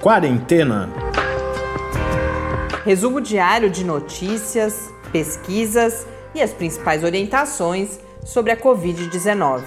[0.00, 0.88] Quarentena.
[2.86, 9.62] Resumo diário de notícias, pesquisas e as principais orientações sobre a Covid-19.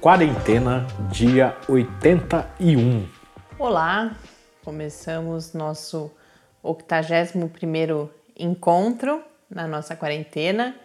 [0.00, 3.08] Quarentena, dia 81.
[3.58, 4.14] Olá,
[4.64, 6.08] começamos nosso
[6.62, 8.08] 81º
[8.38, 10.76] encontro na nossa quarentena.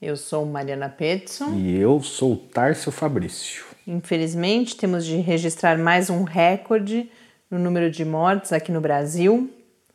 [0.00, 1.54] Eu sou Mariana Petson.
[1.54, 3.64] E eu sou Tárcio Fabrício.
[3.86, 7.10] Infelizmente, temos de registrar mais um recorde
[7.50, 9.48] no número de mortes aqui no Brasil.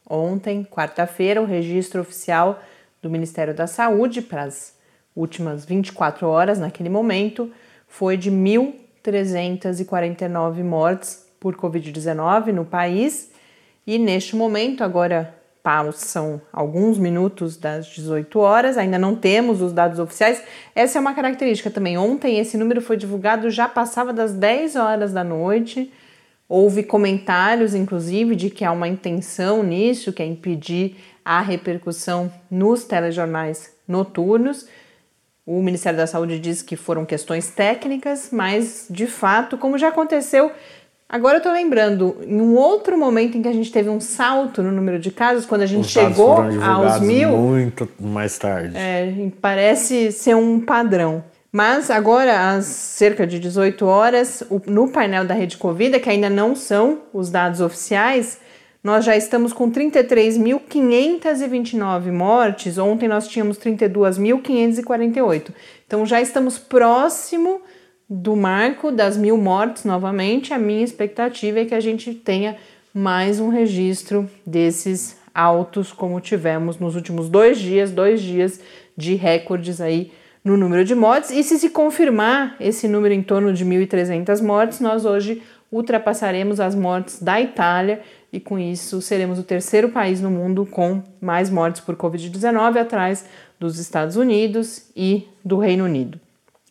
[0.10, 2.60] Ontem, quarta-feira, o registro oficial
[3.00, 4.76] do Ministério da Saúde para as
[5.16, 7.52] últimas 24 horas, naquele momento,
[7.88, 13.30] foi de 1.349 mortes por Covid-19 no país.
[13.86, 15.40] E neste momento, agora
[15.94, 20.42] são alguns minutos das 18 horas, ainda não temos os dados oficiais.
[20.76, 21.98] Essa é uma característica também.
[21.98, 25.92] Ontem esse número foi divulgado, já passava das 10 horas da noite.
[26.50, 32.84] Houve comentários, inclusive, de que há uma intenção nisso, que é impedir a repercussão nos
[32.84, 34.68] telejornais noturnos.
[35.46, 40.52] O Ministério da Saúde diz que foram questões técnicas, mas de fato, como já aconteceu
[41.12, 44.64] Agora eu tô lembrando, em um outro momento em que a gente teve um salto
[44.64, 47.38] no número de casos, quando a gente Os chegou aos mil.
[47.38, 48.78] Muito mais tarde.
[48.78, 51.22] É, parece ser um padrão.
[51.52, 56.56] Mas agora, às cerca de 18 horas, no painel da Rede Covid, que ainda não
[56.56, 58.40] são os dados oficiais,
[58.82, 62.78] nós já estamos com 33.529 mortes.
[62.78, 65.50] Ontem nós tínhamos 32.548.
[65.86, 67.60] Então já estamos próximo
[68.14, 72.58] do marco das mil mortes novamente, a minha expectativa é que a gente tenha
[72.94, 78.60] mais um registro desses altos como tivemos nos últimos dois dias, dois dias
[78.98, 80.12] de recordes aí
[80.44, 81.32] no número de mortes.
[81.32, 86.76] E se se confirmar esse número em torno de 1.300 mortes, nós hoje ultrapassaremos as
[86.76, 88.02] mortes da Itália
[88.34, 93.26] e com isso seremos o terceiro país no mundo com mais mortes por Covid-19, atrás
[93.58, 96.20] dos Estados Unidos e do Reino Unido.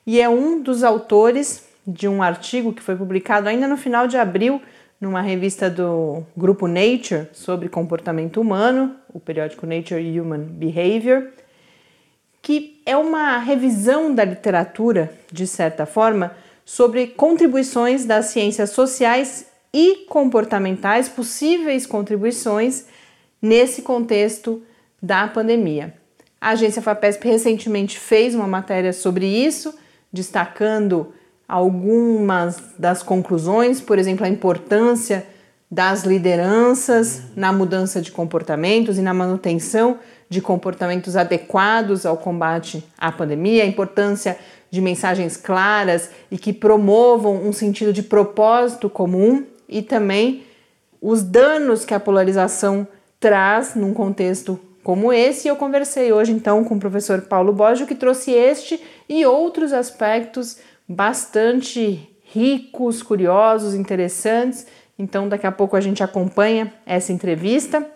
[0.04, 4.16] e é um dos autores de um artigo que foi publicado ainda no final de
[4.16, 4.60] abril
[5.00, 11.28] numa revista do grupo Nature sobre comportamento humano, o periódico Nature Human Behavior
[12.46, 16.32] que é uma revisão da literatura, de certa forma,
[16.64, 22.86] sobre contribuições das ciências sociais e comportamentais, possíveis contribuições
[23.42, 24.62] nesse contexto
[25.02, 25.92] da pandemia.
[26.40, 29.74] A agência FAPESP recentemente fez uma matéria sobre isso,
[30.12, 31.12] destacando
[31.48, 35.26] algumas das conclusões, por exemplo, a importância
[35.70, 39.98] das lideranças na mudança de comportamentos e na manutenção
[40.28, 44.36] de comportamentos adequados ao combate à pandemia, a importância
[44.70, 50.44] de mensagens claras e que promovam um sentido de propósito comum e também
[51.00, 52.86] os danos que a polarização
[53.20, 55.48] traz num contexto como esse.
[55.48, 60.58] Eu conversei hoje então com o professor Paulo Boggio que trouxe este e outros aspectos
[60.88, 64.66] bastante ricos, curiosos, interessantes.
[64.98, 67.86] Então daqui a pouco a gente acompanha essa entrevista.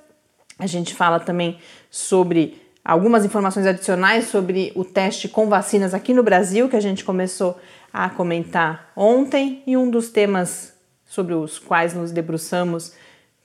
[0.61, 1.59] A gente fala também
[1.91, 7.05] sobre algumas informações adicionais sobre o teste com vacinas aqui no Brasil, que a gente
[7.05, 7.59] começou
[7.93, 10.75] a comentar ontem, e um dos temas
[11.05, 12.93] sobre os quais nos debruçamos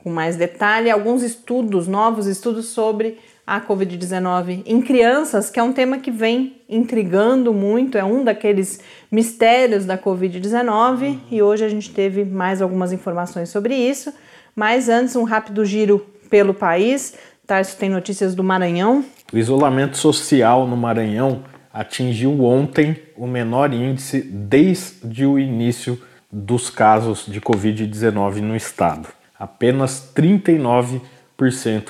[0.03, 5.71] com mais detalhe, alguns estudos, novos estudos sobre a Covid-19 em crianças, que é um
[5.71, 11.91] tema que vem intrigando muito, é um daqueles mistérios da Covid-19 e hoje a gente
[11.91, 14.13] teve mais algumas informações sobre isso.
[14.55, 17.15] Mas antes, um rápido giro pelo país.
[17.45, 19.05] Tarso tem notícias do Maranhão.
[19.31, 21.43] O isolamento social no Maranhão
[21.73, 26.01] atingiu ontem o menor índice desde o início
[26.31, 29.07] dos casos de Covid-19 no estado.
[29.37, 31.01] Apenas 39%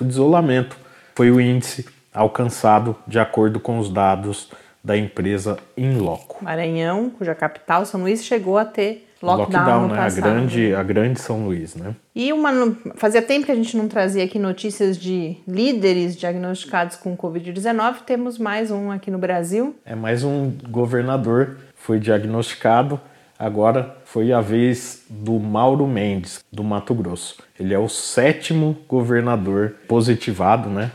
[0.02, 0.78] de isolamento
[1.14, 4.50] foi o índice alcançado de acordo com os dados
[4.84, 6.44] da empresa Inloco.
[6.44, 10.00] Maranhão, cuja capital São Luís chegou a ter lockdown, lockdown né?
[10.00, 11.96] A grande, a grande São Luís, né?
[12.16, 17.16] E uma, fazia tempo que a gente não trazia aqui notícias de líderes diagnosticados com
[17.16, 17.98] Covid-19.
[18.06, 19.76] Temos mais um aqui no Brasil.
[19.86, 23.00] É mais um governador foi diagnosticado.
[23.38, 27.38] Agora foi a vez do Mauro Mendes, do Mato Grosso.
[27.60, 30.92] Ele é o sétimo governador positivado, né,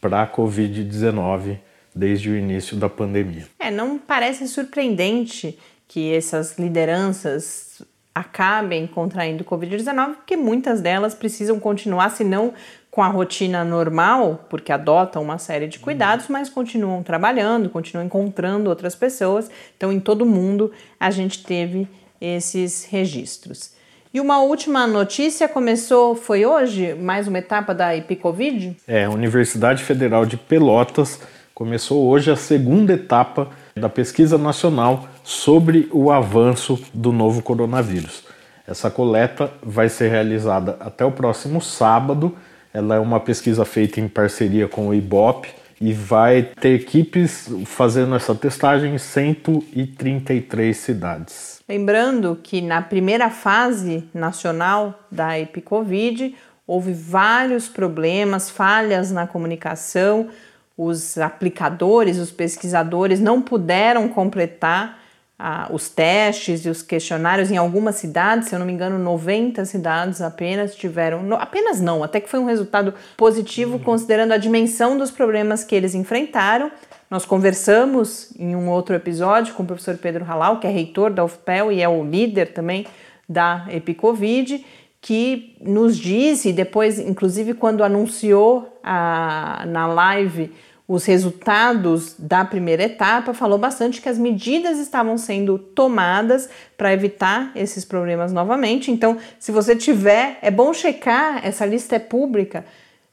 [0.00, 1.58] para a Covid-19
[1.94, 3.46] desde o início da pandemia.
[3.58, 5.58] É, não parece surpreendente
[5.92, 7.82] que essas lideranças
[8.14, 12.54] acabem contraindo Covid-19, porque muitas delas precisam continuar, se não
[12.90, 18.70] com a rotina normal, porque adotam uma série de cuidados, mas continuam trabalhando, continuam encontrando
[18.70, 19.50] outras pessoas.
[19.76, 21.86] Então, em todo mundo, a gente teve
[22.18, 23.74] esses registros.
[24.14, 28.78] E uma última notícia começou, foi hoje, mais uma etapa da EpiCovid?
[28.88, 31.20] É, a Universidade Federal de Pelotas
[31.54, 38.24] começou hoje a segunda etapa da pesquisa nacional sobre o avanço do novo coronavírus.
[38.66, 42.36] Essa coleta vai ser realizada até o próximo sábado.
[42.72, 45.48] Ela é uma pesquisa feita em parceria com o IBOP
[45.80, 51.60] e vai ter equipes fazendo essa testagem em 133 cidades.
[51.68, 60.28] Lembrando que na primeira fase nacional da EpiCovid houve vários problemas, falhas na comunicação,
[60.76, 64.98] os aplicadores, os pesquisadores não puderam completar
[65.38, 69.64] ah, os testes e os questionários em algumas cidades, se eu não me engano, 90
[69.64, 74.96] cidades apenas tiveram, no, apenas não, até que foi um resultado positivo considerando a dimensão
[74.96, 76.70] dos problemas que eles enfrentaram.
[77.10, 81.24] Nós conversamos em um outro episódio com o professor Pedro Halal, que é reitor da
[81.24, 82.86] UFPEL e é o líder também
[83.28, 84.64] da EpiCovid,
[85.02, 90.52] que nos disse, depois, inclusive, quando anunciou a, na live
[90.86, 97.50] os resultados da primeira etapa, falou bastante que as medidas estavam sendo tomadas para evitar
[97.56, 98.92] esses problemas novamente.
[98.92, 102.64] Então, se você tiver, é bom checar, essa lista é pública.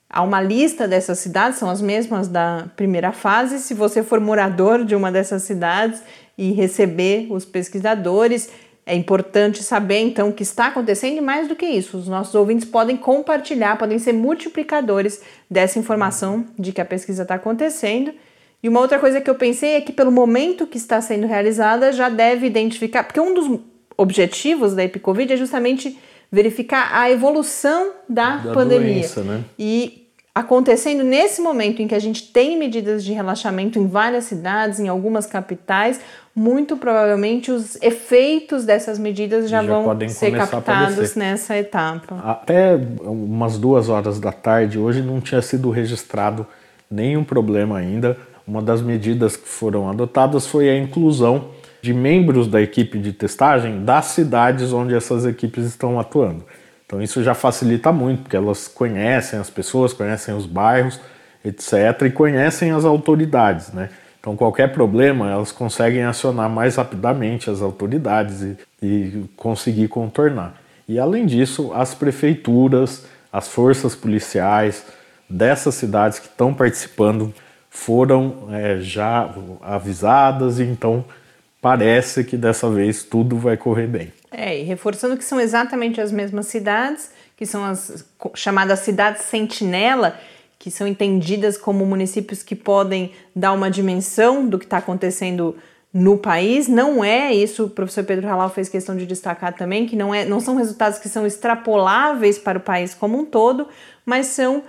[0.08, 3.60] Há uma lista dessas cidades, são as mesmas da primeira fase.
[3.60, 6.04] Se você for morador de uma dessas cidades
[6.38, 8.50] e receber os pesquisadores,
[8.86, 12.34] é importante saber então o que está acontecendo e mais do que isso, os nossos
[12.34, 18.12] ouvintes podem compartilhar, podem ser multiplicadores dessa informação de que a pesquisa está acontecendo.
[18.62, 21.94] E uma outra coisa que eu pensei é que pelo momento que está sendo realizada
[21.94, 23.60] já deve identificar, porque um dos
[23.96, 25.98] objetivos da EpiCovid é justamente
[26.32, 28.94] verificar a evolução da, Da pandemia.
[28.96, 29.44] doença, né?
[29.58, 30.09] E
[30.40, 34.88] acontecendo nesse momento em que a gente tem medidas de relaxamento em várias cidades, em
[34.88, 36.00] algumas capitais,
[36.34, 42.16] muito provavelmente os efeitos dessas medidas já, Já vão ser captados nessa etapa.
[42.24, 46.48] Até umas duas horas da tarde hoje não tinha sido registrado
[46.90, 48.18] nenhum problema ainda.
[48.48, 51.50] Uma das medidas que foram adotadas foi a inclusão
[51.82, 56.46] de membros da equipe de testagem das cidades onde essas equipes estão atuando.
[56.90, 61.00] Então isso já facilita muito, porque elas conhecem as pessoas, conhecem os bairros,
[61.46, 63.92] etc., e conhecem as autoridades, né?
[64.20, 70.56] Então qualquer problema elas conseguem acionar mais rapidamente as autoridades e, e conseguir contornar.
[70.88, 74.84] E além disso, as prefeituras, as forças policiais
[75.30, 77.32] dessas cidades que estão participando
[77.70, 79.32] foram é, já
[79.62, 81.06] avisadas, e então
[81.62, 84.12] parece que dessa vez tudo vai correr bem.
[84.32, 88.06] É, e reforçando que são exatamente as mesmas cidades, que são as
[88.36, 90.20] chamadas cidades sentinela,
[90.60, 95.58] que são entendidas como municípios que podem dar uma dimensão do que está acontecendo
[95.92, 96.68] no país.
[96.68, 100.26] Não é isso, o professor Pedro Halal fez questão de destacar também, que não, é,
[100.26, 103.68] não são resultados que são extrapoláveis para o país como um todo,
[104.06, 104.64] mas são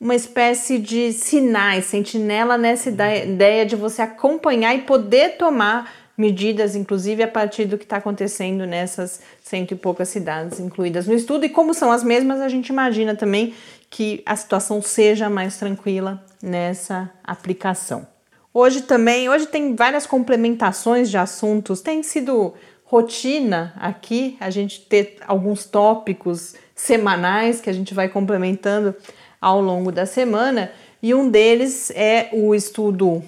[0.00, 6.76] uma espécie de sinais, sentinela nessa ide- ideia de você acompanhar e poder tomar medidas,
[6.76, 11.46] inclusive a partir do que está acontecendo nessas cento e poucas cidades incluídas no estudo.
[11.46, 13.54] E como são as mesmas, a gente imagina também
[13.88, 18.06] que a situação seja mais tranquila nessa aplicação.
[18.54, 22.52] Hoje também, hoje tem várias complementações de assuntos, tem sido
[22.84, 28.94] rotina aqui a gente ter alguns tópicos semanais que a gente vai complementando
[29.40, 30.70] ao longo da semana,
[31.02, 33.24] e um deles é o estudo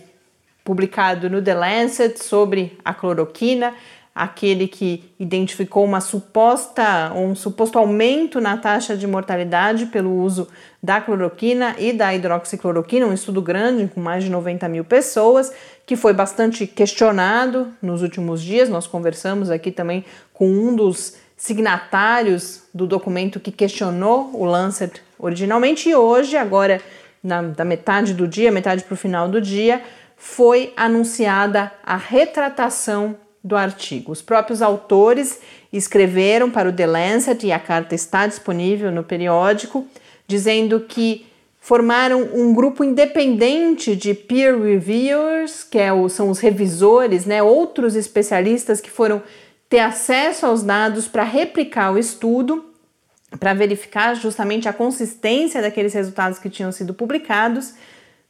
[0.65, 3.75] publicado no The Lancet sobre a cloroquina,
[4.15, 10.49] aquele que identificou uma suposta um suposto aumento na taxa de mortalidade pelo uso
[10.81, 15.53] da cloroquina e da hidroxicloroquina, um estudo grande com mais de 90 mil pessoas,
[15.85, 18.69] que foi bastante questionado nos últimos dias.
[18.69, 25.89] Nós conversamos aqui também com um dos signatários do documento que questionou o Lancet originalmente
[25.89, 26.81] e hoje, agora
[27.23, 29.83] na, da metade do dia, metade para o final do dia,
[30.27, 33.15] foi anunciada a retratação
[33.45, 34.11] do artigo.
[34.11, 35.39] Os próprios autores
[35.71, 39.87] escreveram para o The Lancet e a carta está disponível no periódico,
[40.27, 41.27] dizendo que
[41.61, 47.95] formaram um grupo independente de peer reviewers, que é o, são os revisores, né, outros
[47.95, 49.23] especialistas que foram
[49.69, 52.65] ter acesso aos dados para replicar o estudo,
[53.39, 57.75] para verificar justamente a consistência daqueles resultados que tinham sido publicados.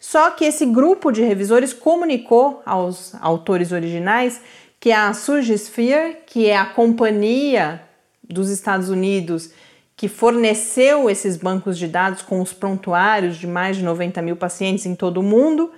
[0.06, 4.38] Só que esse grupo de revisores comunicou aos autores originais
[4.78, 7.80] que a Surgisphere, que é a companhia
[8.22, 9.50] dos Estados Unidos
[9.96, 14.84] que forneceu esses bancos de dados com os prontuários de mais de 90 mil pacientes
[14.84, 15.72] em todo o mundo,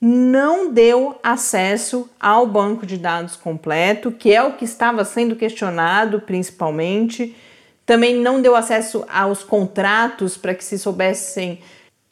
[0.00, 6.20] não deu acesso ao banco de dados completo, que é o que estava sendo questionado
[6.20, 7.36] principalmente.
[7.84, 11.58] Também não deu acesso aos contratos para que se soubessem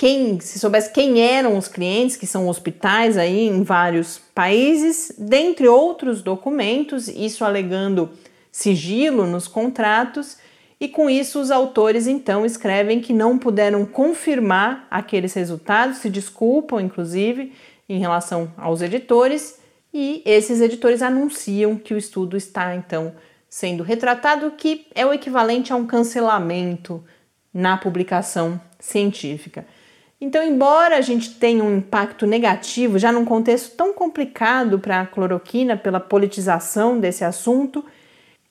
[0.00, 5.68] quem se soubesse quem eram os clientes, que são hospitais aí em vários países, dentre
[5.68, 8.08] outros documentos, isso alegando
[8.50, 10.38] sigilo nos contratos,
[10.80, 16.80] e com isso os autores então escrevem que não puderam confirmar aqueles resultados, se desculpam
[16.80, 17.52] inclusive
[17.86, 19.60] em relação aos editores,
[19.92, 23.12] e esses editores anunciam que o estudo está então
[23.50, 27.04] sendo retratado, que é o equivalente a um cancelamento
[27.52, 29.66] na publicação científica.
[30.20, 35.06] Então, embora a gente tenha um impacto negativo, já num contexto tão complicado para a
[35.06, 37.82] cloroquina, pela politização desse assunto,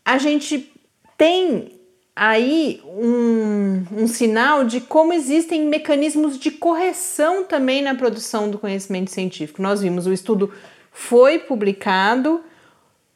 [0.04, 0.74] a gente
[1.16, 1.80] tem
[2.16, 9.12] aí um, um, sinal de como existem mecanismos de correção também na produção do conhecimento
[9.12, 9.62] científico.
[9.62, 10.52] Nós vimos o estudo
[10.92, 12.44] foi publicado,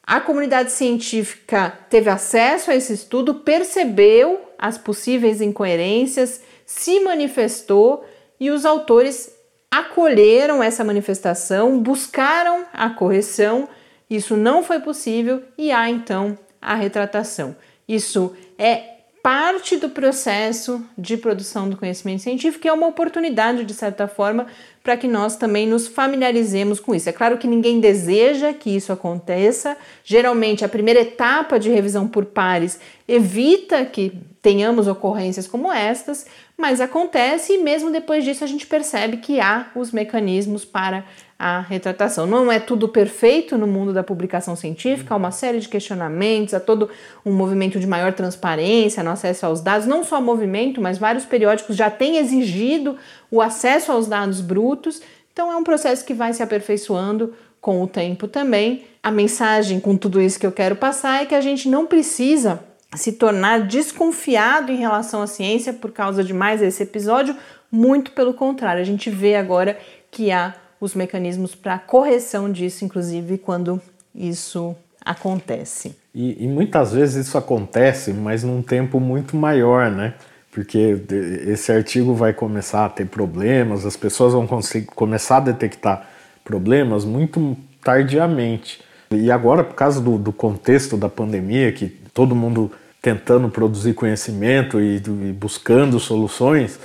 [0.06, 8.04] a comunidade científica teve acesso a esse estudo, percebeu as possíveis incoerências, se manifestou
[8.38, 9.32] e os autores
[9.70, 13.68] acolheram essa manifestação, buscaram a correção,
[14.08, 17.56] isso não foi possível e há então a retratação.
[17.88, 23.72] Isso é parte do processo de produção do conhecimento científico e é uma oportunidade, de
[23.72, 24.46] certa forma,
[24.82, 27.08] para que nós também nos familiarizemos com isso.
[27.08, 29.78] É claro que ninguém deseja que isso aconteça.
[30.04, 34.12] Geralmente, a primeira etapa de revisão por pares evita que
[34.42, 39.66] tenhamos ocorrências como estas, mas acontece e mesmo depois disso a gente percebe que há
[39.74, 41.04] os mecanismos para
[41.38, 42.26] a retratação.
[42.26, 46.60] Não é tudo perfeito no mundo da publicação científica, há uma série de questionamentos, há
[46.60, 46.88] todo
[47.26, 51.76] um movimento de maior transparência no acesso aos dados, não só movimento, mas vários periódicos
[51.76, 52.96] já têm exigido
[53.30, 57.88] o acesso aos dados brutos, então é um processo que vai se aperfeiçoando com o
[57.88, 58.84] tempo também.
[59.02, 62.62] A mensagem com tudo isso que eu quero passar é que a gente não precisa
[62.96, 67.36] se tornar desconfiado em relação à ciência por causa de mais esse episódio,
[67.70, 69.78] muito pelo contrário, a gente vê agora
[70.10, 73.80] que há os mecanismos para correção disso, inclusive quando
[74.14, 75.96] isso acontece.
[76.14, 80.14] E, e, muitas vezes isso acontece, mas num tempo muito maior, né?
[80.52, 81.02] Porque
[81.46, 84.46] esse artigo vai começar a ter problemas, as pessoas vão
[84.94, 86.08] começar a detectar
[86.44, 88.80] problemas muito tardiamente.
[89.10, 92.70] E agora, por causa do, do contexto da pandemia, que todo mundo
[93.04, 96.80] tentando produzir conhecimento e, e buscando soluções,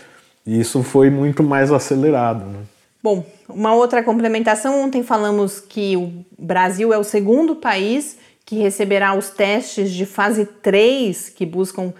[0.45, 2.43] isso foi muito mais acelerado.
[2.43, 2.59] Né?
[3.01, 9.13] Bom, uma outra complementação: ontem falamos que o Brasil é o segundo país que receberá
[9.13, 11.93] os testes de fase 3 que buscam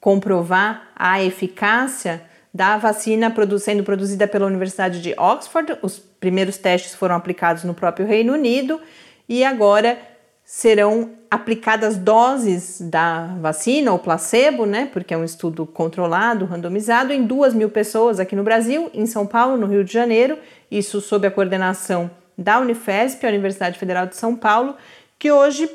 [0.00, 5.78] comprovar a eficácia da vacina sendo produzida pela Universidade de Oxford.
[5.82, 8.80] Os primeiros testes foram aplicados no próprio Reino Unido
[9.28, 9.98] e agora
[10.44, 14.88] serão aplicadas doses da vacina ou placebo, né?
[14.92, 19.26] Porque é um estudo controlado, randomizado, em duas mil pessoas aqui no Brasil, em São
[19.26, 20.38] Paulo, no Rio de Janeiro,
[20.70, 24.76] isso sob a coordenação da Unifesp, a Universidade Federal de São Paulo,
[25.18, 25.68] que hoje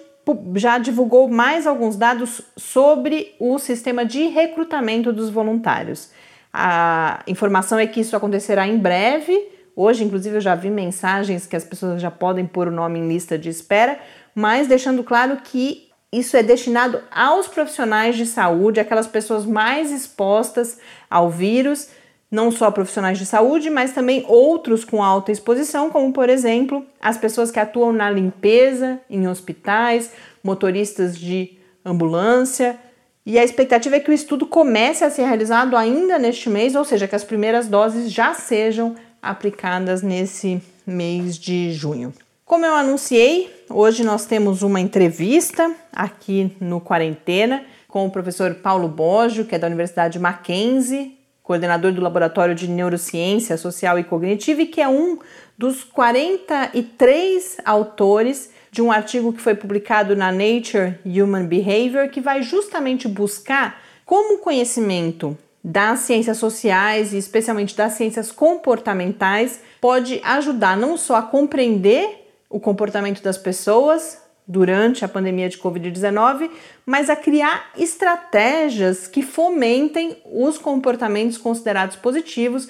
[0.55, 6.11] já divulgou mais alguns dados sobre o sistema de recrutamento dos voluntários.
[6.53, 9.49] A informação é que isso acontecerá em breve.
[9.75, 13.07] Hoje, inclusive, eu já vi mensagens que as pessoas já podem pôr o nome em
[13.07, 13.97] lista de espera,
[14.39, 20.77] mas deixando claro que isso é destinado aos profissionais de saúde, aquelas pessoas mais expostas
[21.09, 21.89] ao vírus,
[22.31, 27.17] não só profissionais de saúde, mas também outros com alta exposição, como por exemplo as
[27.17, 32.79] pessoas que atuam na limpeza em hospitais, motoristas de ambulância.
[33.25, 36.85] E a expectativa é que o estudo comece a ser realizado ainda neste mês, ou
[36.85, 42.13] seja, que as primeiras doses já sejam aplicadas nesse mês de junho.
[42.49, 48.87] Como eu anunciei, hoje nós temos uma entrevista aqui no Quarentena com o professor Paulo
[48.87, 54.65] Boggio, que é da Universidade Mackenzie, coordenador do Laboratório de Neurociência Social e Cognitiva, e
[54.65, 55.19] que é um
[55.55, 62.41] dos 43 autores de um artigo que foi publicado na Nature Human Behavior, que vai
[62.41, 70.75] justamente buscar como o conhecimento das ciências sociais e especialmente das ciências comportamentais pode ajudar
[70.75, 72.18] não só a compreender
[72.49, 76.49] o comportamento das pessoas durante a pandemia de Covid-19,
[76.83, 82.67] mas a criar estratégias que fomentem os comportamentos considerados positivos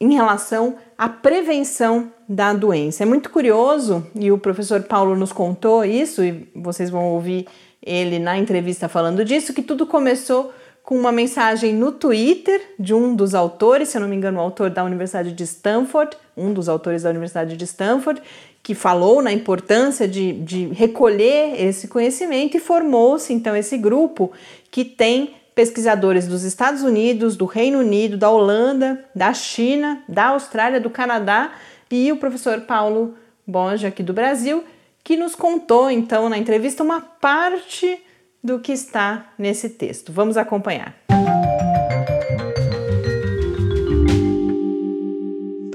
[0.00, 3.02] em relação à prevenção da doença.
[3.02, 7.46] É muito curioso, e o professor Paulo nos contou isso, e vocês vão ouvir
[7.84, 13.14] ele na entrevista falando disso, que tudo começou com uma mensagem no Twitter de um
[13.14, 16.68] dos autores, se eu não me engano, o autor da Universidade de Stanford, um dos
[16.68, 18.22] autores da Universidade de Stanford,
[18.62, 24.30] que falou na importância de, de recolher esse conhecimento e formou-se então esse grupo
[24.70, 30.80] que tem pesquisadores dos Estados Unidos, do Reino Unido, da Holanda, da China, da Austrália,
[30.80, 31.52] do Canadá
[31.90, 33.14] e o professor Paulo
[33.46, 34.64] Borja aqui do Brasil,
[35.02, 37.98] que nos contou então na entrevista uma parte
[38.42, 40.12] do que está nesse texto.
[40.12, 40.99] Vamos acompanhar.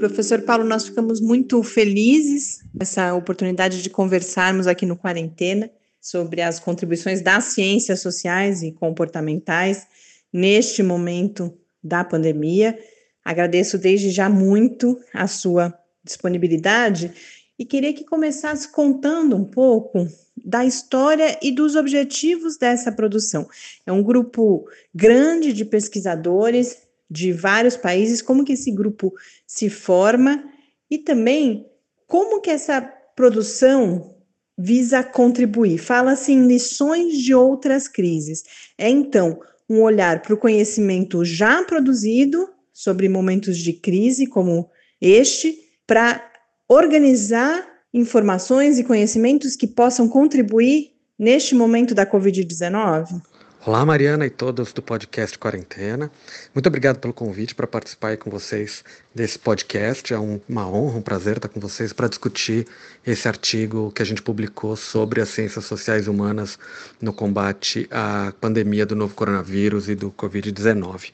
[0.08, 5.70] Professor Paulo, nós ficamos muito felizes essa oportunidade de conversarmos aqui no Quarentena
[6.00, 9.86] sobre as contribuições das ciências sociais e comportamentais
[10.32, 12.78] neste momento da pandemia.
[13.24, 17.12] Agradeço desde já muito a sua disponibilidade
[17.58, 23.48] e queria que começasse contando um pouco da história e dos objetivos dessa produção.
[23.84, 29.12] É um grupo grande de pesquisadores de vários países, como que esse grupo
[29.46, 30.44] se forma
[30.90, 31.66] e também
[32.06, 32.80] como que essa
[33.14, 34.14] produção
[34.58, 35.78] visa contribuir.
[35.78, 38.44] Fala-se em lições de outras crises.
[38.78, 44.70] É então um olhar para o conhecimento já produzido sobre momentos de crise como
[45.00, 46.30] este, para
[46.68, 53.22] organizar informações e conhecimentos que possam contribuir neste momento da Covid-19?
[53.66, 56.08] Olá, Mariana e todos do podcast Quarentena.
[56.54, 60.14] Muito obrigado pelo convite para participar aí com vocês desse podcast.
[60.14, 62.64] É uma honra, um prazer estar com vocês para discutir
[63.04, 66.56] esse artigo que a gente publicou sobre as ciências sociais humanas
[67.02, 71.10] no combate à pandemia do novo coronavírus e do Covid-19.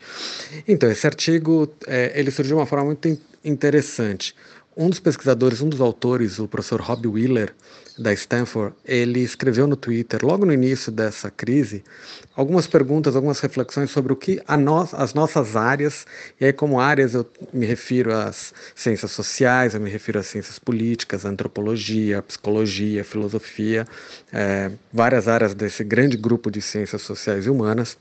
[0.69, 4.35] Então, esse artigo é, ele surgiu de uma forma muito interessante.
[4.75, 7.55] Um dos pesquisadores, um dos autores, o professor Rob Wheeler,
[7.99, 11.85] da Stanford, ele escreveu no Twitter, logo no início dessa crise,
[12.35, 16.07] algumas perguntas, algumas reflexões sobre o que no, as nossas áreas,
[16.41, 20.59] e aí como áreas eu me refiro às ciências sociais, eu me refiro às ciências
[20.59, 23.87] políticas, antropologia, psicologia, filosofia,
[24.33, 27.99] é, várias áreas desse grande grupo de ciências sociais e humanas,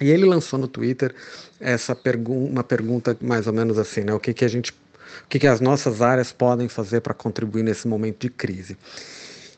[0.00, 1.14] e ele lançou no Twitter
[1.60, 4.12] essa pergu uma pergunta mais ou menos assim, né?
[4.12, 4.72] O que, que a gente
[5.24, 8.76] o que, que as nossas áreas podem fazer para contribuir nesse momento de crise.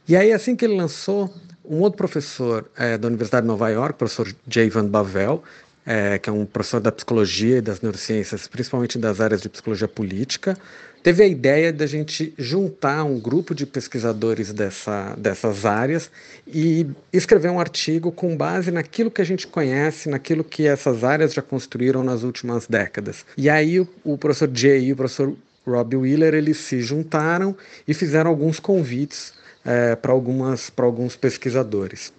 [0.08, 1.32] E aí, assim que ele lançou,
[1.64, 5.42] um outro professor é, da Universidade de Nova York, professor Jay Van Bavel,
[5.84, 9.86] é, que é um professor da psicologia e das neurociências, principalmente das áreas de psicologia
[9.86, 10.56] política,
[11.02, 16.10] teve a ideia da gente juntar um grupo de pesquisadores dessa, dessas áreas
[16.44, 21.32] e escrever um artigo com base naquilo que a gente conhece, naquilo que essas áreas
[21.32, 23.24] já construíram nas últimas décadas.
[23.36, 25.32] E aí o, o professor Jay e o professor
[25.66, 32.12] Rob Wheeler, eles se juntaram e fizeram alguns convites é, para alguns pesquisadores.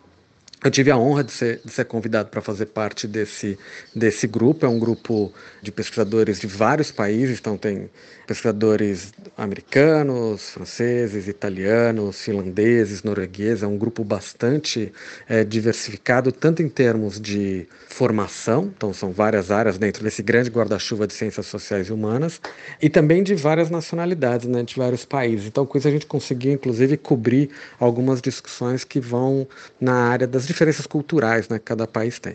[0.64, 3.58] Eu tive a honra de ser, de ser convidado para fazer parte desse,
[3.96, 4.66] desse grupo.
[4.66, 5.32] É um grupo
[5.62, 7.90] de pesquisadores de vários países, então tem
[8.28, 13.64] pesquisadores americanos, franceses, italianos, finlandeses, noruegueses.
[13.64, 14.92] É um grupo bastante
[15.30, 21.08] é, diversificado, tanto em termos de formação, então são várias áreas dentro desse grande guarda-chuva
[21.08, 22.40] de ciências sociais e humanas,
[22.82, 25.48] e também de várias nacionalidades, né, de vários países.
[25.48, 29.48] Então, com isso a gente conseguiu, inclusive, cobrir algumas discussões que vão
[29.80, 32.34] na área das diferenças culturais né, que cada país tem.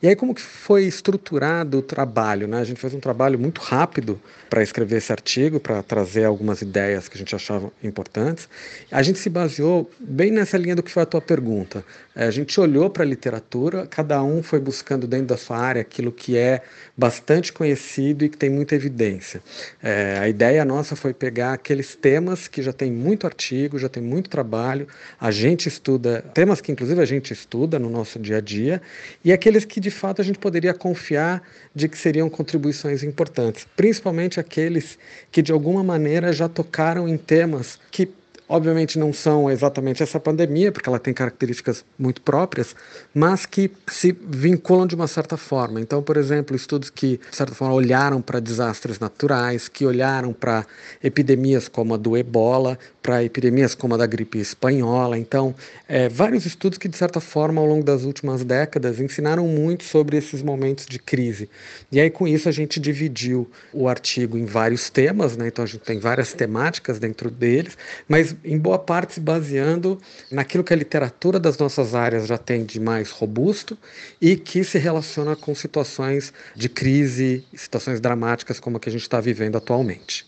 [0.00, 2.46] E aí, como que foi estruturado o trabalho?
[2.46, 2.60] Né?
[2.60, 7.08] A gente fez um trabalho muito rápido para escrever esse artigo, para trazer algumas ideias
[7.08, 8.48] que a gente achava importantes.
[8.90, 11.84] A gente se baseou bem nessa linha do que foi a tua pergunta.
[12.14, 15.80] É, a gente olhou para a literatura, cada um foi buscando dentro da sua área
[15.80, 16.62] aquilo que é
[16.96, 19.42] bastante conhecido e que tem muita evidência.
[19.82, 24.02] É, a ideia nossa foi pegar aqueles temas que já tem muito artigo, já tem
[24.02, 24.86] muito trabalho,
[25.18, 28.82] a gente estuda, temas que inclusive a gente estuda no nosso dia a dia,
[29.24, 31.42] e aqueles que de fato a gente poderia confiar
[31.74, 34.98] de que seriam contribuições importantes, principalmente aqueles
[35.32, 38.06] que de alguma maneira já tocaram em temas que
[38.48, 42.74] obviamente não são exatamente essa pandemia, porque ela tem características muito próprias,
[43.14, 45.80] mas que se vinculam de uma certa forma.
[45.80, 50.66] Então, por exemplo, estudos que, de certa forma, olharam para desastres naturais, que olharam para
[51.02, 55.18] epidemias como a do ebola, para epidemias como a da gripe espanhola.
[55.18, 55.54] Então,
[55.88, 60.16] é, vários estudos que, de certa forma, ao longo das últimas décadas, ensinaram muito sobre
[60.16, 61.48] esses momentos de crise.
[61.90, 65.48] E aí, com isso, a gente dividiu o artigo em vários temas, né?
[65.48, 67.76] então a gente tem várias temáticas dentro deles,
[68.08, 70.00] mas em boa parte se baseando
[70.30, 73.76] naquilo que a literatura das nossas áreas já tem de mais robusto
[74.20, 79.02] e que se relaciona com situações de crise, situações dramáticas como a que a gente
[79.02, 80.26] está vivendo atualmente.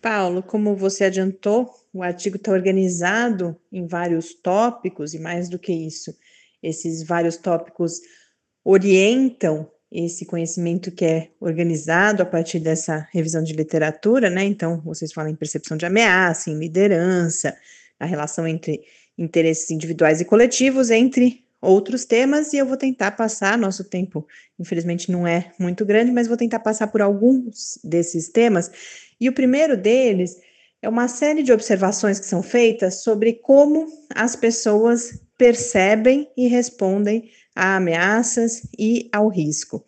[0.00, 5.72] Paulo, como você adiantou, o artigo está organizado em vários tópicos, e mais do que
[5.72, 6.14] isso,
[6.62, 8.00] esses vários tópicos
[8.64, 14.42] orientam esse conhecimento que é organizado a partir dessa revisão de literatura, né?
[14.42, 17.56] Então, vocês falam em percepção de ameaça, em liderança,
[18.00, 18.82] a relação entre
[19.16, 24.26] interesses individuais e coletivos, entre outros temas, e eu vou tentar passar, nosso tempo,
[24.58, 28.70] infelizmente, não é muito grande, mas vou tentar passar por alguns desses temas.
[29.20, 30.36] E o primeiro deles
[30.82, 37.30] é uma série de observações que são feitas sobre como as pessoas percebem e respondem
[37.54, 39.84] a ameaças e ao risco.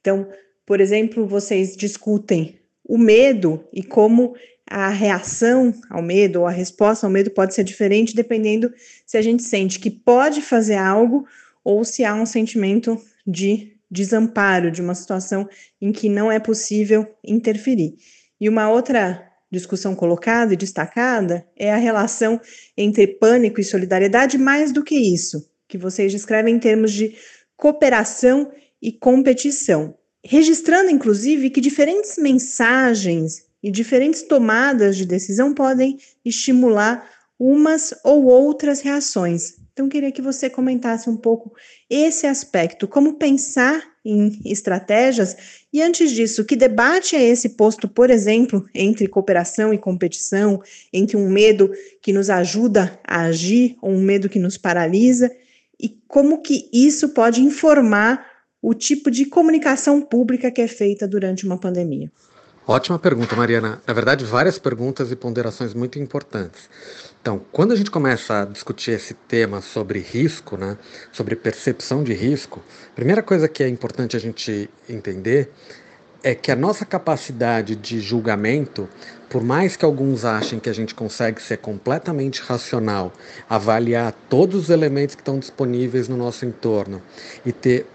[0.00, 0.28] Então,
[0.66, 4.34] por exemplo, vocês discutem o medo e como
[4.66, 8.72] a reação ao medo ou a resposta ao medo pode ser diferente dependendo
[9.04, 11.26] se a gente sente que pode fazer algo
[11.64, 15.48] ou se há um sentimento de desamparo, de uma situação
[15.80, 17.96] em que não é possível interferir.
[18.40, 22.40] E uma outra discussão colocada e destacada é a relação
[22.76, 27.16] entre pânico e solidariedade, mais do que isso, que vocês descrevem em termos de
[27.56, 28.50] cooperação
[28.82, 37.94] e competição, registrando inclusive que diferentes mensagens e diferentes tomadas de decisão podem estimular umas
[38.04, 39.54] ou outras reações.
[39.72, 41.52] Então, queria que você comentasse um pouco
[41.88, 45.36] esse aspecto, como pensar em estratégias
[45.72, 50.60] e, antes disso, que debate é esse posto, por exemplo, entre cooperação e competição,
[50.92, 51.70] entre um medo
[52.02, 55.30] que nos ajuda a agir ou um medo que nos paralisa,
[55.82, 58.26] e como que isso pode informar
[58.62, 62.10] o tipo de comunicação pública que é feita durante uma pandemia?
[62.66, 63.82] Ótima pergunta, Mariana.
[63.86, 66.68] Na verdade, várias perguntas e ponderações muito importantes.
[67.20, 70.78] Então, quando a gente começa a discutir esse tema sobre risco, né,
[71.10, 72.62] sobre percepção de risco,
[72.92, 75.50] a primeira coisa que é importante a gente entender
[76.22, 78.88] é que a nossa capacidade de julgamento,
[79.28, 83.12] por mais que alguns achem que a gente consegue ser completamente racional,
[83.48, 87.00] avaliar todos os elementos que estão disponíveis no nosso entorno
[87.44, 87.86] e ter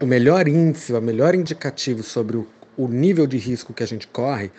[0.00, 4.06] o melhor índice, o melhor indicativo sobre o, o nível de risco que a gente
[4.06, 4.50] corre,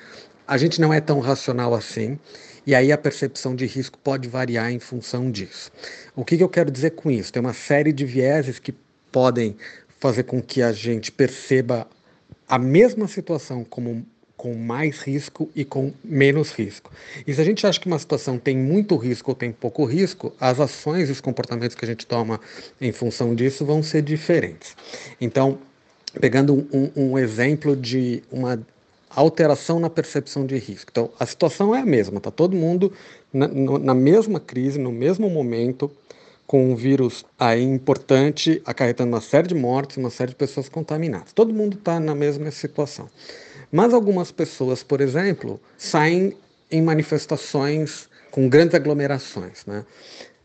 [0.47, 2.19] a gente não é tão racional assim
[2.65, 5.71] e aí a percepção de risco pode variar em função disso.
[6.15, 7.31] O que, que eu quero dizer com isso?
[7.31, 8.73] Tem uma série de vieses que
[9.11, 9.57] podem
[9.99, 11.87] fazer com que a gente perceba
[12.47, 16.91] a mesma situação como com mais risco e com menos risco.
[17.25, 20.33] E se a gente acha que uma situação tem muito risco ou tem pouco risco,
[20.37, 22.41] as ações e os comportamentos que a gente toma
[22.81, 24.75] em função disso vão ser diferentes.
[25.21, 25.59] Então,
[26.19, 28.59] pegando um, um exemplo de uma
[29.09, 30.89] alteração na percepção de risco.
[30.91, 32.91] Então, a situação é a mesma, está todo mundo
[33.31, 35.91] na, na, mesma crise, no mesmo momento,
[36.45, 41.33] com um vírus aí importante, acarretando uma série de mortes, uma série de pessoas contaminadas.
[41.33, 43.09] Todo mundo está na mesma situação.
[43.71, 46.37] Mas algumas pessoas, por exemplo, saem
[46.69, 49.65] em manifestações com grandes aglomerações.
[49.65, 49.85] Né?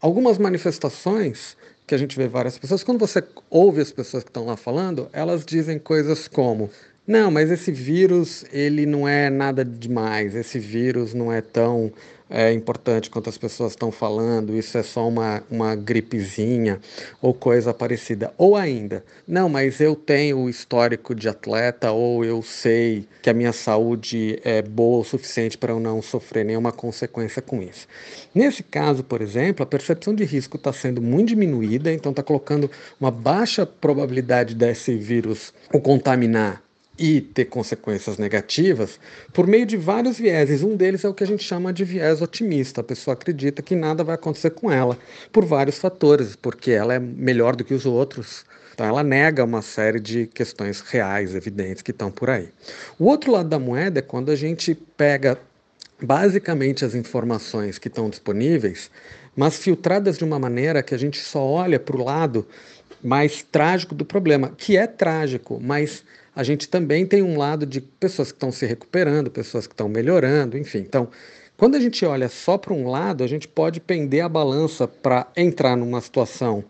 [0.01, 1.57] Algumas manifestações
[1.87, 5.09] que a gente vê várias pessoas, quando você ouve as pessoas que estão lá falando,
[5.13, 6.71] elas dizem coisas como:
[7.07, 10.35] não, mas esse vírus, ele não é nada demais.
[10.35, 11.91] Esse vírus não é tão
[12.31, 14.57] é, importante quanto as pessoas estão falando.
[14.57, 16.81] Isso é só uma, uma gripezinha
[17.21, 18.33] ou coisa parecida.
[18.37, 23.35] Ou ainda, não, mas eu tenho o histórico de atleta ou eu sei que a
[23.35, 27.87] minha saúde é boa o suficiente para eu não sofrer nenhuma consequência com isso.
[28.35, 32.71] Nesse caso, por exemplo, a percepção de risco está sendo muito diminuída, então está colocando
[33.01, 36.63] uma baixa probabilidade desse vírus o contaminar
[36.99, 38.99] e ter consequências negativas
[39.33, 40.63] por meio de vários vieses.
[40.63, 42.81] Um deles é o que a gente chama de viés otimista.
[42.81, 44.99] A pessoa acredita que nada vai acontecer com ela
[45.33, 48.45] por vários fatores, porque ela é melhor do que os outros.
[48.75, 52.49] Então ela nega uma série de questões reais, evidentes, que estão por aí.
[52.99, 55.39] O outro lado da moeda é quando a gente pega
[56.01, 58.91] basicamente as informações que estão disponíveis,
[59.35, 62.47] mas filtradas de uma maneira que a gente só olha para o lado
[63.03, 66.05] mais trágico do problema, que é trágico, mas
[66.39, 69.89] a gente também tem um lado de pessoas que estão se recuperando, pessoas que estão
[69.89, 70.79] melhorando, enfim.
[70.79, 71.09] Então,
[71.59, 75.27] Quando a gente olha só para um lado, a gente pode pender a balança para
[75.37, 76.65] entrar numa situação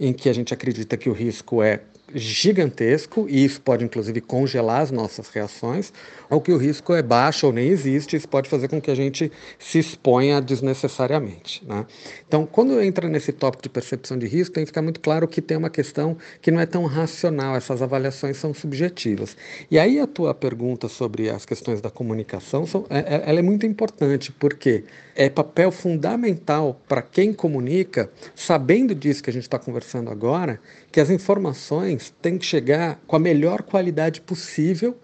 [0.00, 1.82] em que a gente acredita que o risco é
[2.14, 5.92] gigantesco e isso pode inclusive congelar as nossas reações,
[6.30, 8.94] ou que o risco é baixo ou nem existe, isso pode fazer com que a
[8.94, 11.62] gente se exponha desnecessariamente.
[11.66, 11.84] Né?
[12.26, 15.42] Então, quando entra nesse tópico de percepção de risco, tem que ficar muito claro que
[15.42, 19.36] tem uma questão que não é tão racional, essas avaliações são subjetivas.
[19.70, 23.42] E aí a tua pergunta sobre as questões da comunicação, são, é, é ela é
[23.42, 24.84] muito importante, porque
[25.16, 30.60] é papel fundamental para quem comunica, sabendo disso que a gente está conversando agora,
[30.92, 34.96] que as informações têm que chegar com a melhor qualidade possível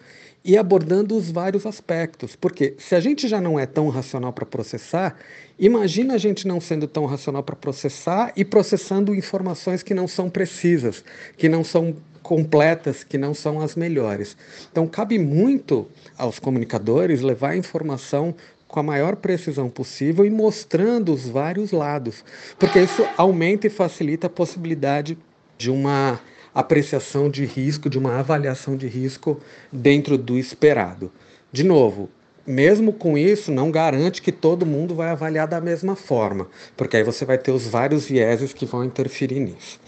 [0.47, 2.37] e abordando os vários aspectos.
[2.37, 5.17] Porque se a gente já não é tão racional para processar,
[5.59, 10.31] imagina a gente não sendo tão racional para processar e processando informações que não são
[10.31, 11.03] precisas,
[11.37, 14.37] que não são completas, que não são as melhores.
[14.71, 18.33] Então, cabe muito aos comunicadores levar a informação
[18.69, 22.25] com a maior precisão possível e mostrando os vários lados,
[22.59, 25.17] porque isso aumenta e facilita a possibilidade
[25.57, 26.21] de uma
[26.55, 29.41] apreciação de risco, de uma avaliação de risco
[29.73, 31.13] dentro do esperado.
[31.53, 32.09] De novo,
[32.47, 37.03] mesmo com isso, não garante que todo mundo vai avaliar da mesma forma, porque aí
[37.03, 39.81] você vai ter os vários vieses que vão interferir nisso.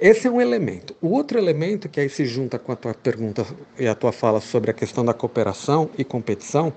[0.00, 0.96] Esse é um elemento.
[1.02, 3.46] O outro elemento que aí se junta com a tua pergunta
[3.78, 6.72] e a tua fala sobre a questão da cooperação e competição,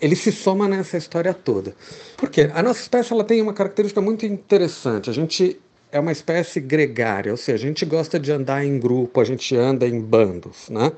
[0.00, 1.74] ele se soma nessa história toda.
[2.16, 5.10] Porque a nossa espécie ela tem uma característica muito interessante.
[5.10, 5.60] A gente
[5.94, 9.54] é uma espécie gregária, ou seja, a gente gosta de andar em grupo, a gente
[9.54, 10.90] anda em bandos, né?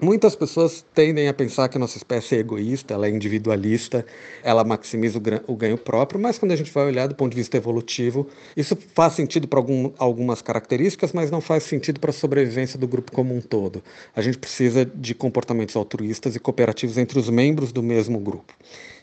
[0.00, 4.04] Muitas pessoas tendem a pensar que a nossa espécie é egoísta, ela é individualista,
[4.42, 7.56] ela maximiza o ganho próprio, mas quando a gente vai olhar do ponto de vista
[7.56, 12.76] evolutivo, isso faz sentido para algum, algumas características, mas não faz sentido para a sobrevivência
[12.76, 13.80] do grupo como um todo.
[14.16, 18.52] A gente precisa de comportamentos altruístas e cooperativos entre os membros do mesmo grupo.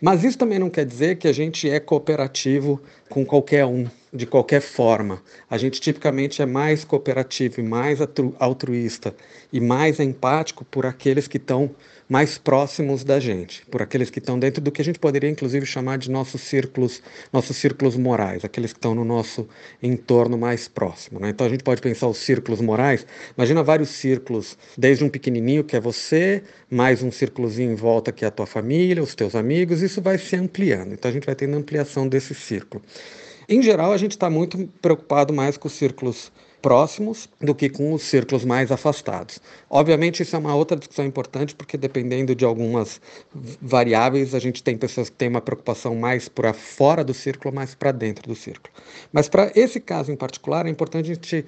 [0.02, 4.26] Mas isso também não quer dizer que a gente é cooperativo com qualquer um de
[4.26, 5.22] qualquer forma.
[5.50, 8.00] A gente tipicamente é mais cooperativo e mais
[8.40, 9.16] altruísta
[9.54, 11.70] e mais empático por aqueles que estão
[12.10, 15.66] mais próximos da gente, por aqueles que estão dentro do que a gente poderia inclusive
[15.66, 17.02] chamar de nossos círculos,
[17.34, 19.48] nossos círculos morais, aqueles que estão no nosso
[19.84, 21.20] entorno mais próximo.
[21.20, 21.30] Né?
[21.30, 23.06] Então a gente pode pensar os círculos morais.
[23.38, 28.24] Imagina vários círculos, desde um pequenininho que é você, mais um círculozinho em volta que
[28.24, 29.82] é a tua família, os teus amigos.
[29.82, 30.94] Isso vai se ampliando.
[30.94, 32.82] Então a gente vai tendo ampliação desse círculo.
[33.50, 36.32] Em geral, a gente está muito preocupado mais com os círculos
[36.62, 39.40] próximos do que com os círculos mais afastados.
[39.70, 43.00] Obviamente, isso é uma outra discussão importante, porque dependendo de algumas
[43.62, 47.74] variáveis, a gente tem pessoas que têm uma preocupação mais para fora do círculo, mais
[47.74, 48.74] para dentro do círculo.
[49.14, 51.46] Mas para esse caso em particular, é importante a gente,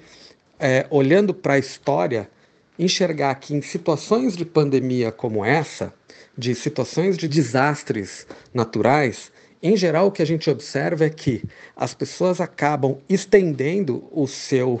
[0.58, 2.30] é, olhando para a história,
[2.78, 5.92] enxergar que em situações de pandemia como essa,
[6.38, 9.30] de situações de desastres naturais,
[9.62, 11.44] em geral, o que a gente observa é que
[11.76, 14.80] as pessoas acabam estendendo o seu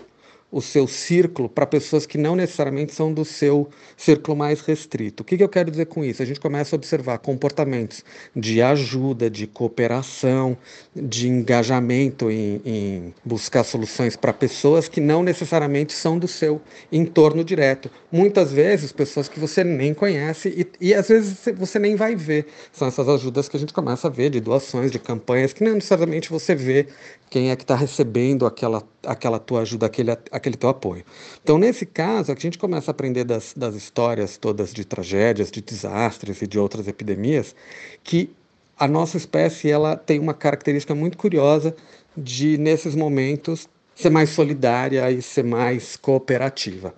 [0.50, 5.22] o seu círculo para pessoas que não necessariamente são do seu círculo mais restrito.
[5.22, 6.22] O que, que, eu quero dizer com isso?
[6.22, 10.56] A gente começa a observar comportamentos de ajuda, de cooperação,
[10.94, 16.60] de engajamento em, em buscar soluções para pessoas que não necessariamente são do seu
[16.90, 17.90] entorno direto.
[18.10, 20.48] Muitas vezes, pessoas que você nem conhece
[20.80, 22.46] e, e às vezes você nem vai ver.
[22.72, 25.74] São essas ajudas que a gente começa a ver, de doações, de campanhas, que não
[25.74, 26.86] necessariamente você vê
[27.30, 31.04] quem é que está recebendo aquela, aquela tua ajuda, aquele, aquele teu apoio.
[31.42, 35.60] Então, nesse caso, a gente começa a aprender das, das histórias todas de tragédias, de
[35.60, 37.54] desastres e de outras epidemias,
[38.02, 38.30] que
[38.78, 41.74] a nossa espécie ela tem uma característica muito curiosa
[42.16, 46.94] de, nesses momentos, ser mais solidária e ser mais cooperativa.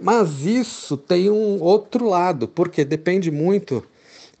[0.00, 3.84] Mas isso tem um outro lado, porque depende muito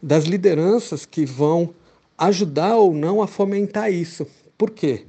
[0.02, 1.74] das lideranças que vão
[2.18, 4.26] ajudar ou não a fomentar isso.
[4.56, 5.04] Por quê?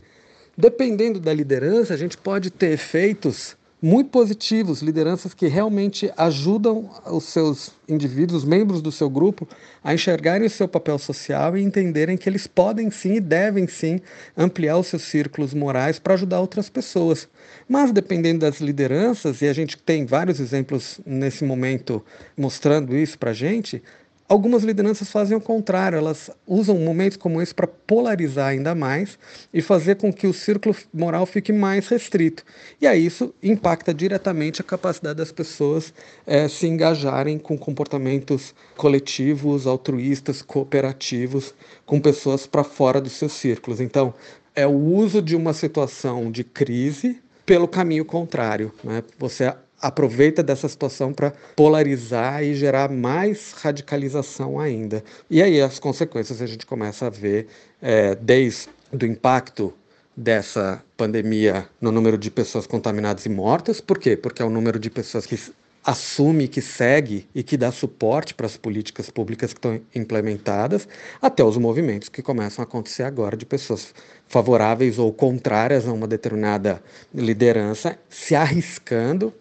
[0.57, 7.25] Dependendo da liderança, a gente pode ter efeitos muito positivos, lideranças que realmente ajudam os
[7.25, 9.47] seus indivíduos, os membros do seu grupo,
[9.83, 13.99] a enxergarem o seu papel social e entenderem que eles podem sim e devem sim
[14.35, 17.27] ampliar os seus círculos morais para ajudar outras pessoas.
[17.67, 22.03] Mas dependendo das lideranças, e a gente tem vários exemplos nesse momento
[22.35, 23.83] mostrando isso para a gente,
[24.27, 29.19] Algumas lideranças fazem o contrário, elas usam momentos como esse para polarizar ainda mais
[29.53, 32.43] e fazer com que o círculo moral fique mais restrito.
[32.81, 35.93] E aí isso impacta diretamente a capacidade das pessoas
[36.25, 41.53] é, se engajarem com comportamentos coletivos, altruístas, cooperativos,
[41.85, 43.79] com pessoas para fora dos seus círculos.
[43.79, 44.11] Então,
[44.55, 48.73] é o uso de uma situação de crise pelo caminho contrário.
[48.83, 49.03] Né?
[49.19, 49.53] Você
[49.87, 55.03] aproveita dessa situação para polarizar e gerar mais radicalização ainda.
[55.29, 57.47] E aí as consequências a gente começa a ver
[57.81, 59.73] é, desde o impacto
[60.17, 63.79] dessa pandemia no número de pessoas contaminadas e mortas.
[63.79, 64.17] Por quê?
[64.17, 65.37] Porque é o número de pessoas que
[65.85, 70.87] assume, que segue e que dá suporte para as políticas públicas que estão implementadas,
[71.21, 73.93] até os movimentos que começam a acontecer agora de pessoas
[74.27, 76.81] favoráveis ou contrárias a uma determinada
[77.13, 79.31] liderança se arriscando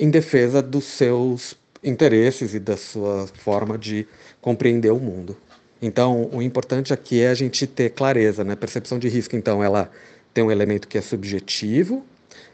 [0.00, 4.08] em defesa dos seus interesses e da sua forma de
[4.40, 5.36] compreender o mundo.
[5.82, 8.56] Então, o importante aqui é a gente ter clareza, né?
[8.56, 9.90] Percepção de risco, então, ela
[10.32, 12.02] tem um elemento que é subjetivo,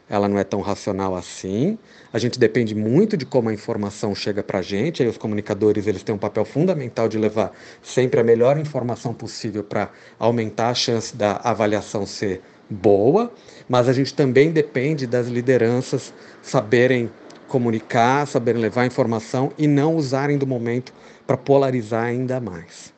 [0.09, 1.77] ela não é tão racional assim.
[2.11, 5.01] A gente depende muito de como a informação chega para a gente.
[5.01, 9.63] Aí os comunicadores eles têm um papel fundamental de levar sempre a melhor informação possível
[9.63, 13.31] para aumentar a chance da avaliação ser boa.
[13.67, 17.09] Mas a gente também depende das lideranças saberem
[17.47, 20.93] comunicar, saberem levar informação e não usarem do momento
[21.25, 22.93] para polarizar ainda mais.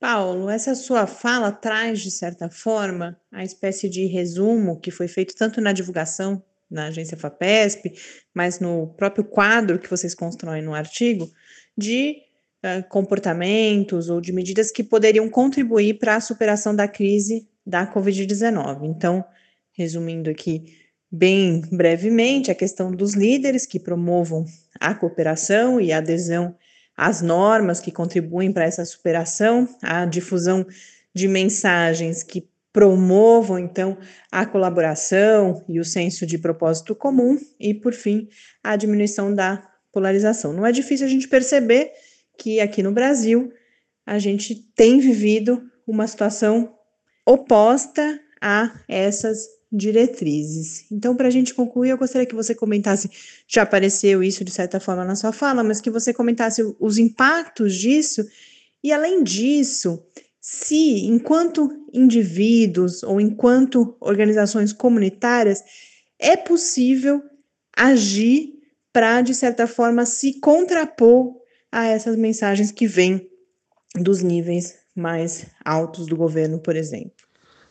[0.00, 5.34] Paulo, essa sua fala traz, de certa forma, a espécie de resumo que foi feito
[5.34, 7.92] tanto na divulgação na agência FAPESP,
[8.34, 11.30] mas no próprio quadro que vocês constroem no artigo,
[11.76, 12.16] de
[12.64, 18.84] uh, comportamentos ou de medidas que poderiam contribuir para a superação da crise da Covid-19.
[18.84, 19.24] Então,
[19.72, 20.76] resumindo aqui
[21.10, 24.44] bem brevemente, a questão dos líderes que promovam
[24.78, 26.54] a cooperação e a adesão
[26.98, 30.66] as normas que contribuem para essa superação, a difusão
[31.14, 33.96] de mensagens que promovam então
[34.32, 38.28] a colaboração e o senso de propósito comum e, por fim,
[38.64, 40.52] a diminuição da polarização.
[40.52, 41.92] Não é difícil a gente perceber
[42.36, 43.52] que aqui no Brasil
[44.04, 46.74] a gente tem vivido uma situação
[47.24, 50.86] oposta a essas diretrizes.
[50.90, 53.10] Então, para a gente concluir, eu gostaria que você comentasse,
[53.46, 57.74] já apareceu isso de certa forma na sua fala, mas que você comentasse os impactos
[57.74, 58.26] disso
[58.82, 60.02] e, além disso,
[60.40, 65.62] se, enquanto indivíduos ou enquanto organizações comunitárias,
[66.18, 67.22] é possível
[67.76, 68.54] agir
[68.92, 71.36] para, de certa forma, se contrapor
[71.70, 73.28] a essas mensagens que vêm
[73.94, 77.27] dos níveis mais altos do governo, por exemplo.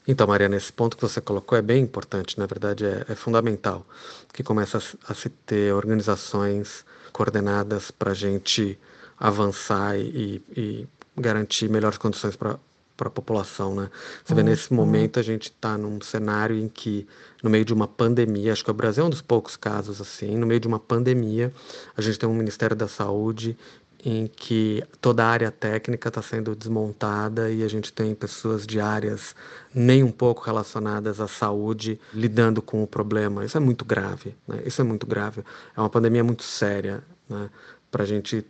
[0.07, 3.85] Então, Mariana, esse ponto que você colocou é bem importante, na verdade é, é fundamental,
[4.33, 8.79] que começa a, a, se ter organizações coordenadas para a gente
[9.19, 12.57] avançar e, e, garantir melhores condições para
[12.97, 13.91] para a população, né?
[14.25, 14.77] Você vê, nesse uhum.
[14.77, 17.07] momento a gente está num cenário em que,
[17.43, 20.35] no meio de uma pandemia, acho que o Brasil é um dos poucos casos assim,
[20.35, 21.53] no meio de uma pandemia,
[21.95, 23.55] a gente tem um Ministério da Saúde
[24.03, 28.79] em que toda a área técnica está sendo desmontada e a gente tem pessoas de
[28.79, 29.35] áreas
[29.73, 33.43] nem um pouco relacionadas à saúde lidando com o problema.
[33.43, 34.61] Isso é muito grave, né?
[34.65, 35.43] Isso é muito grave.
[35.75, 37.49] É uma pandemia muito séria, né?
[37.91, 38.45] Para a gente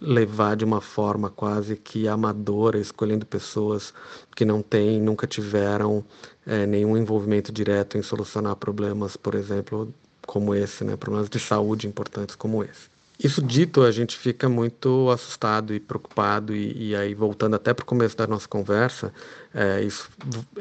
[0.00, 3.94] levar de uma forma quase que amadora, escolhendo pessoas
[4.34, 6.04] que não têm, nunca tiveram
[6.46, 9.92] é, nenhum envolvimento direto em solucionar problemas, por exemplo,
[10.26, 10.96] como esse, né?
[10.96, 12.91] Problemas de saúde importantes como esse.
[13.18, 17.82] Isso dito, a gente fica muito assustado e preocupado, e, e aí, voltando até para
[17.82, 19.12] o começo da nossa conversa,
[19.54, 20.10] é, isso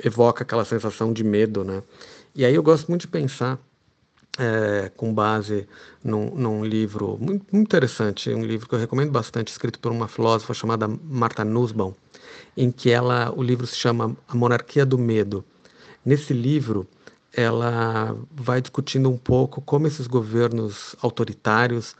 [0.04, 1.82] evoca aquela sensação de medo, né?
[2.36, 3.60] E aí eu gosto muito de pensar,
[4.38, 5.68] é, com base
[6.04, 10.08] num, num livro muito, muito, interessante, um livro que eu recomendo bastante, escrito por uma
[10.08, 11.94] filósofa chamada Marta Nussbaum,
[12.56, 15.44] em que ela, o livro se chama A Monarquia do Medo.
[16.06, 16.88] Nesse livro,
[17.34, 21.96] ela vai discutindo um pouco como esses governos autoritários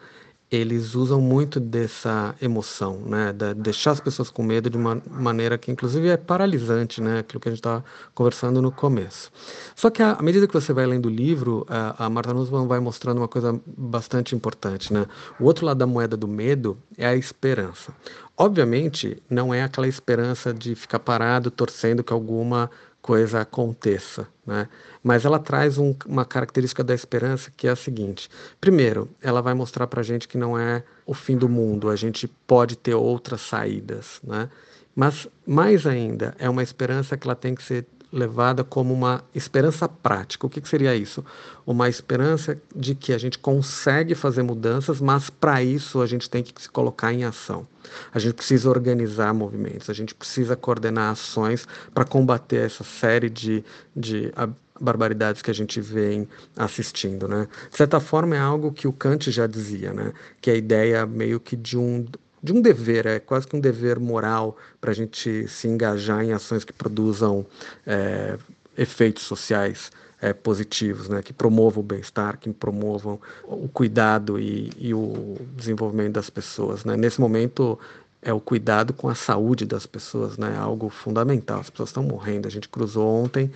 [0.52, 5.58] eles usam muito dessa emoção, né, de deixar as pessoas com medo de uma maneira
[5.58, 9.32] que inclusive é paralisante, né, aquilo que a gente estava conversando no começo.
[9.74, 12.82] Só que à medida que você vai lendo o livro, a, a Marta Nussbaum vai
[12.82, 15.06] mostrando uma coisa bastante importante, né?
[15.40, 17.94] O outro lado da moeda do medo é a esperança.
[18.36, 22.70] Obviamente, não é aquela esperança de ficar parado torcendo que alguma
[23.02, 24.68] coisa aconteça, né?
[25.04, 29.54] Mas ela traz um, uma característica da esperança que é a seguinte: primeiro, ela vai
[29.54, 32.94] mostrar para a gente que não é o fim do mundo, a gente pode ter
[32.94, 34.50] outras saídas, né?
[34.96, 39.88] Mas mais ainda, é uma esperança que ela tem que ser levada como uma esperança
[39.88, 40.46] prática.
[40.46, 41.24] O que, que, seria isso?
[41.66, 46.44] Uma esperança de que a gente consegue fazer mudanças, mas para isso a gente tem
[46.44, 47.66] que se colocar em ação.
[48.14, 53.64] A gente precisa organizar movimentos, a gente precisa coordenar ações para combater essa série de,
[53.96, 54.32] de
[54.80, 57.48] barbaridades que a gente vem assistindo, né?
[57.70, 60.12] De certa forma é algo que o Kant já dizia, né?
[60.42, 62.06] Que é a ideia meio que de um
[62.44, 66.34] de um dever, é quase que um dever moral para a gente se engajar em
[66.34, 67.46] ações que produzam
[67.86, 68.38] é,
[68.78, 74.94] efeitos sociais é, positivos, né, que promovam o bem-estar, que promovam o cuidado e, e,
[74.94, 76.86] o desenvolvimento das pessoas.
[76.86, 76.96] Né?
[76.96, 77.80] Nesse momento,
[78.22, 80.56] é o cuidado com a saúde das pessoas, né?
[80.56, 81.60] Algo fundamental.
[81.60, 82.48] As pessoas estão morrendo.
[82.48, 83.52] A gente cruzou ontem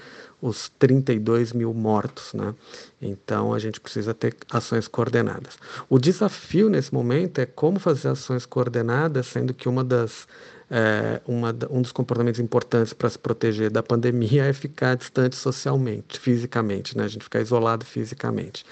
[0.45, 2.53] os 32 mil mortos, né?
[3.01, 5.57] Então a gente precisa ter ações coordenadas.
[5.89, 10.27] O desafio nesse momento é como fazer ações coordenadas, sendo que uma das
[10.69, 16.19] é, uma, um dos comportamentos importantes para se proteger da pandemia é ficar distante socialmente,
[16.19, 17.05] fisicamente, né?
[17.05, 18.63] A gente ficar isolado fisicamente.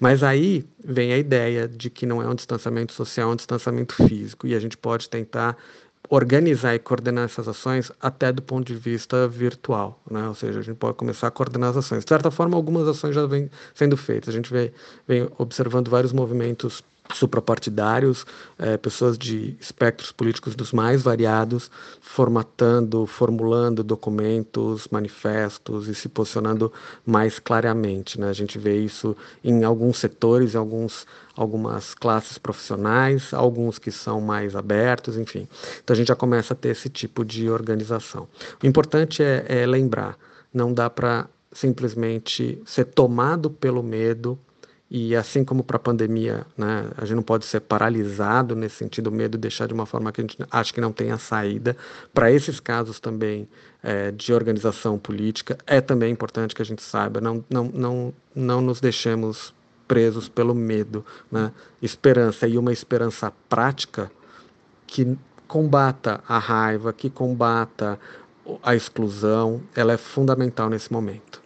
[0.00, 3.94] Mas aí vem a ideia de que não é um distanciamento social, é um distanciamento
[3.94, 5.56] físico, e a gente pode tentar
[6.14, 10.28] organizar e coordenar essas ações até do ponto de vista virtual, né?
[10.28, 12.04] Ou seja, a gente pode começar a coordenar as ações.
[12.04, 14.28] De certa forma, algumas ações já vêm sendo feitas.
[14.28, 14.70] A gente vem,
[15.08, 16.84] vem observando vários movimentos
[17.14, 18.24] suprapartidários,
[18.58, 26.72] é, pessoas de espectros políticos dos mais variados, formatando, formulando documentos, manifestos e se posicionando
[27.04, 28.18] mais claramente.
[28.20, 28.28] Né?
[28.28, 31.06] A gente vê isso em alguns setores, em alguns,
[31.36, 35.48] algumas classes profissionais, alguns que são mais abertos, enfim.
[35.82, 38.28] Então a gente já começa a ter esse tipo de organização.
[38.62, 40.16] O importante é, é lembrar,
[40.52, 44.38] não dá para simplesmente ser tomado pelo medo
[44.94, 49.06] e assim como para a pandemia, né, a gente não pode ser paralisado nesse sentido,
[49.06, 51.74] o medo deixar de uma forma que a gente acha que não tenha saída.
[52.12, 53.48] Para esses casos também
[53.82, 58.60] é, de organização política, é também importante que a gente saiba, não, não, não, não
[58.60, 59.54] nos deixemos
[59.88, 61.02] presos pelo medo.
[61.30, 61.50] Né?
[61.80, 64.12] Esperança e uma esperança prática
[64.86, 65.16] que
[65.48, 67.98] combata a raiva, que combata
[68.62, 71.41] a exclusão, ela é fundamental nesse momento.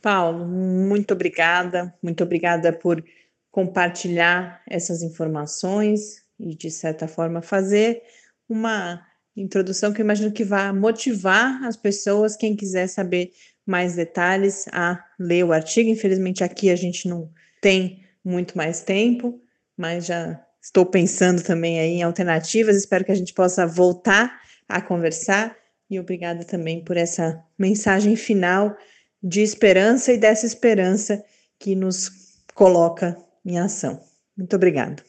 [0.00, 3.02] Paulo, muito obrigada, muito obrigada por
[3.50, 8.02] compartilhar essas informações e, de certa forma, fazer
[8.48, 9.04] uma
[9.36, 13.30] introdução que eu imagino que vai motivar as pessoas, quem quiser saber
[13.66, 15.90] mais detalhes, a ler o artigo.
[15.90, 17.30] Infelizmente, aqui a gente não
[17.60, 19.40] tem muito mais tempo,
[19.76, 22.76] mas já estou pensando também aí em alternativas.
[22.76, 25.56] Espero que a gente possa voltar a conversar.
[25.90, 28.76] E obrigada também por essa mensagem final
[29.22, 31.24] de esperança e dessa esperança
[31.58, 32.10] que nos
[32.54, 34.00] coloca em ação.
[34.36, 35.02] Muito obrigado.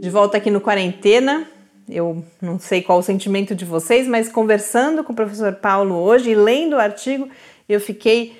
[0.00, 1.46] De volta aqui no Quarentena,
[1.88, 6.30] eu não sei qual o sentimento de vocês, mas conversando com o professor Paulo hoje
[6.30, 7.28] e lendo o artigo,
[7.68, 8.36] eu fiquei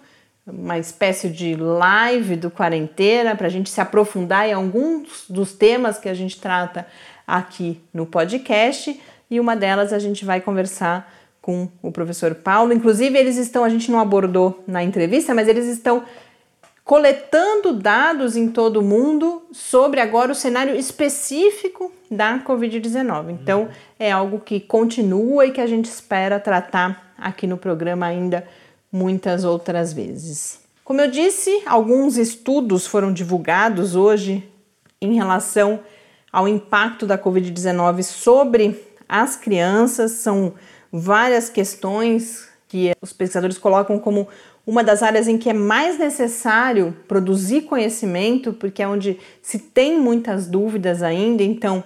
[0.48, 5.98] uma espécie de live do quarentena para a gente se aprofundar em alguns dos temas
[5.98, 6.86] que a gente trata
[7.26, 8.98] aqui no podcast
[9.30, 12.72] e uma delas a gente vai conversar com o professor Paulo.
[12.72, 16.04] Inclusive, eles estão, a gente não abordou na entrevista, mas eles estão
[16.84, 23.30] coletando dados em todo o mundo sobre agora o cenário específico da Covid-19.
[23.30, 23.68] Então,
[23.98, 28.46] é algo que continua e que a gente espera tratar aqui no programa ainda
[28.92, 30.60] muitas outras vezes.
[30.84, 34.48] Como eu disse, alguns estudos foram divulgados hoje
[35.00, 35.80] em relação
[36.32, 40.12] ao impacto da Covid-19 sobre as crianças.
[40.12, 40.54] São
[40.90, 44.28] várias questões que os pesquisadores colocam como
[44.66, 49.98] uma das áreas em que é mais necessário produzir conhecimento, porque é onde se tem
[49.98, 51.42] muitas dúvidas ainda.
[51.42, 51.82] Então,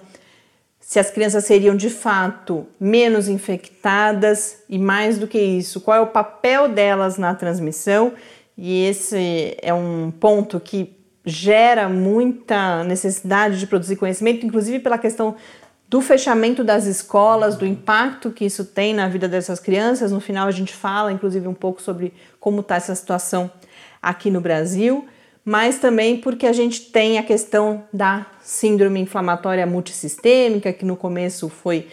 [0.85, 6.01] se as crianças seriam de fato menos infectadas e mais do que isso, qual é
[6.01, 8.11] o papel delas na transmissão.
[8.57, 10.93] E esse é um ponto que
[11.25, 15.37] gera muita necessidade de produzir conhecimento, inclusive pela questão
[15.87, 20.11] do fechamento das escolas, do impacto que isso tem na vida dessas crianças.
[20.11, 23.49] No final, a gente fala, inclusive, um pouco sobre como está essa situação
[24.01, 25.07] aqui no Brasil
[25.45, 31.49] mas também porque a gente tem a questão da síndrome inflamatória multissistêmica, que no começo
[31.49, 31.87] foi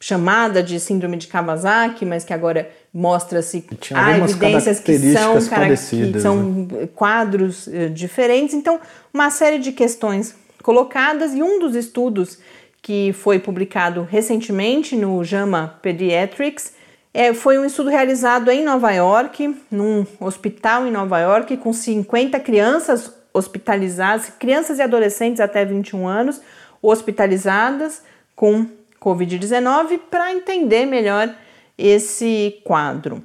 [0.00, 6.42] chamada de síndrome de Kawasaki, mas que agora mostra-se há evidências que são, que são
[6.42, 6.88] né?
[6.94, 8.54] quadros uh, diferentes.
[8.54, 8.80] Então,
[9.12, 12.38] uma série de questões colocadas e um dos estudos
[12.82, 16.72] que foi publicado recentemente no JAMA Pediatrics
[17.16, 22.38] é, foi um estudo realizado em Nova York, num hospital em Nova York, com 50
[22.40, 26.42] crianças hospitalizadas, crianças e adolescentes até 21 anos,
[26.82, 28.02] hospitalizadas
[28.34, 28.66] com
[29.00, 31.34] Covid-19, para entender melhor
[31.78, 33.24] esse quadro.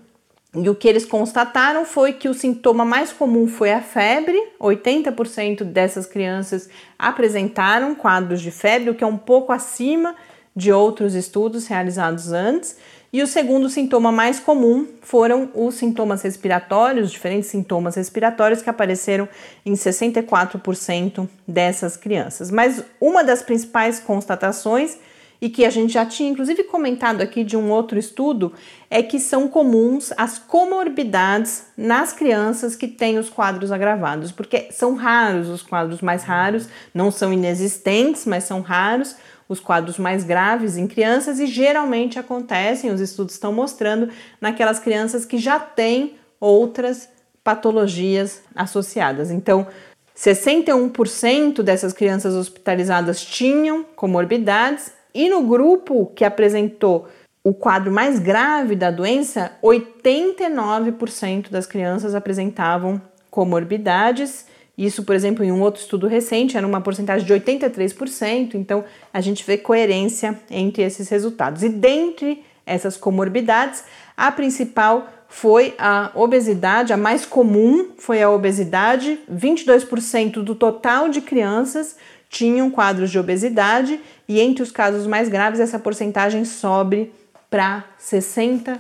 [0.55, 4.41] E o que eles constataram foi que o sintoma mais comum foi a febre.
[4.57, 10.15] 80% dessas crianças apresentaram quadros de febre, o que é um pouco acima
[10.55, 12.77] de outros estudos realizados antes.
[13.13, 19.27] E o segundo sintoma mais comum foram os sintomas respiratórios, diferentes sintomas respiratórios que apareceram
[19.65, 22.49] em 64% dessas crianças.
[22.49, 24.97] Mas uma das principais constatações
[25.41, 28.53] e que a gente já tinha inclusive comentado aqui de um outro estudo,
[28.89, 34.93] é que são comuns as comorbidades nas crianças que têm os quadros agravados, porque são
[34.93, 39.15] raros os quadros mais raros, não são inexistentes, mas são raros
[39.49, 45.25] os quadros mais graves em crianças e geralmente acontecem, os estudos estão mostrando, naquelas crianças
[45.25, 47.09] que já têm outras
[47.43, 49.29] patologias associadas.
[49.29, 49.67] Então,
[50.15, 57.07] 61% dessas crianças hospitalizadas tinham comorbidades e no grupo que apresentou
[57.43, 63.01] o quadro mais grave da doença, 89% das crianças apresentavam
[63.31, 64.45] comorbidades.
[64.77, 68.55] Isso, por exemplo, em um outro estudo recente, era uma porcentagem de 83%.
[68.55, 71.63] Então, a gente vê coerência entre esses resultados.
[71.63, 73.83] E dentre essas comorbidades,
[74.15, 79.19] a principal foi a obesidade, a mais comum foi a obesidade.
[79.33, 81.95] 22% do total de crianças
[82.31, 87.11] tinham quadros de obesidade e entre os casos mais graves essa porcentagem sobe
[87.49, 88.79] para 60%.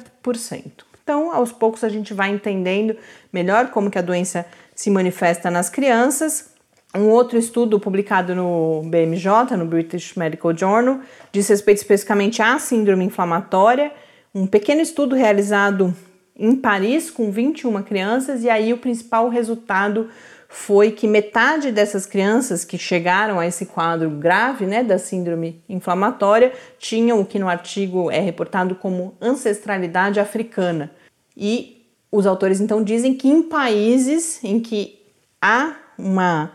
[1.03, 2.95] Então, aos poucos a gente vai entendendo
[3.31, 6.51] melhor como que a doença se manifesta nas crianças.
[6.95, 11.01] Um outro estudo publicado no BMJ, no British Medical Journal,
[11.33, 13.91] diz respeito especificamente à síndrome inflamatória,
[14.33, 15.93] um pequeno estudo realizado
[16.37, 20.09] em Paris com 21 crianças e aí o principal resultado
[20.51, 26.51] foi que metade dessas crianças que chegaram a esse quadro grave, né, da síndrome inflamatória,
[26.77, 30.91] tinham o que no artigo é reportado como ancestralidade africana.
[31.37, 34.99] E os autores então dizem que em países em que
[35.41, 36.51] há uma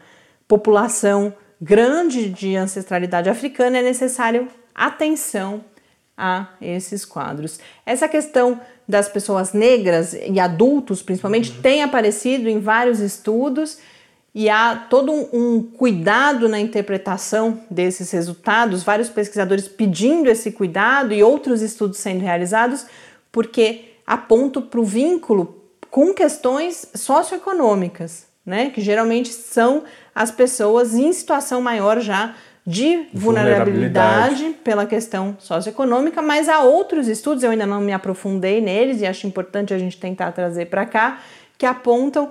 [0.46, 5.64] população grande de ancestralidade africana é necessário atenção
[6.14, 7.58] a esses quadros.
[7.86, 11.62] Essa questão das pessoas negras e adultos, principalmente, uhum.
[11.62, 13.78] tem aparecido em vários estudos
[14.34, 21.14] e há todo um, um, cuidado na interpretação desses resultados, vários pesquisadores pedindo esse cuidado
[21.14, 22.84] e outros estudos sendo realizados,
[23.32, 28.68] porque apontam para o vínculo com questões socioeconômicas, né?
[28.68, 29.84] Que geralmente são
[30.14, 32.34] as pessoas em situação maior já
[32.66, 38.60] de vulnerabilidade, vulnerabilidade, pela questão socioeconômica, mas há outros estudos, eu ainda não me aprofundei
[38.60, 41.20] neles e acho importante a gente tentar trazer para cá,
[41.56, 42.30] que apontam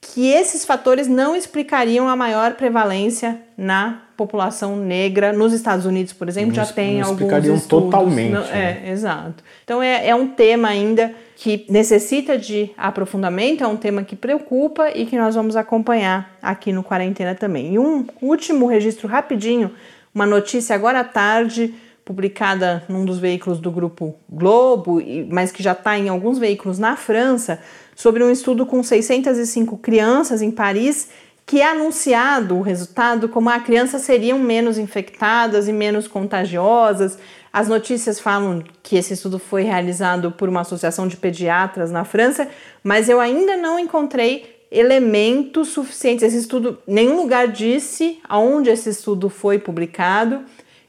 [0.00, 6.28] que esses fatores não explicariam a maior prevalência na população negra nos Estados Unidos, por
[6.28, 7.66] exemplo, não, já tem alguns estudos.
[7.66, 8.32] totalmente.
[8.32, 8.90] Não, é, né?
[8.90, 9.42] exato.
[9.64, 14.90] Então é, é um tema ainda que necessita de aprofundamento, é um tema que preocupa
[14.90, 17.74] e que nós vamos acompanhar aqui no Quarentena também.
[17.74, 19.70] E um último registro rapidinho,
[20.14, 21.74] uma notícia agora à tarde,
[22.04, 26.96] publicada num dos veículos do grupo Globo, mas que já está em alguns veículos na
[26.96, 27.60] França,
[28.00, 31.10] sobre um estudo com 605 crianças em Paris
[31.44, 37.18] que é anunciado o resultado como as crianças seriam menos infectadas e menos contagiosas,
[37.52, 42.48] as notícias falam que esse estudo foi realizado por uma associação de pediatras na França,
[42.82, 46.24] mas eu ainda não encontrei elementos suficientes.
[46.24, 50.40] Esse estudo, nenhum lugar disse aonde esse estudo foi publicado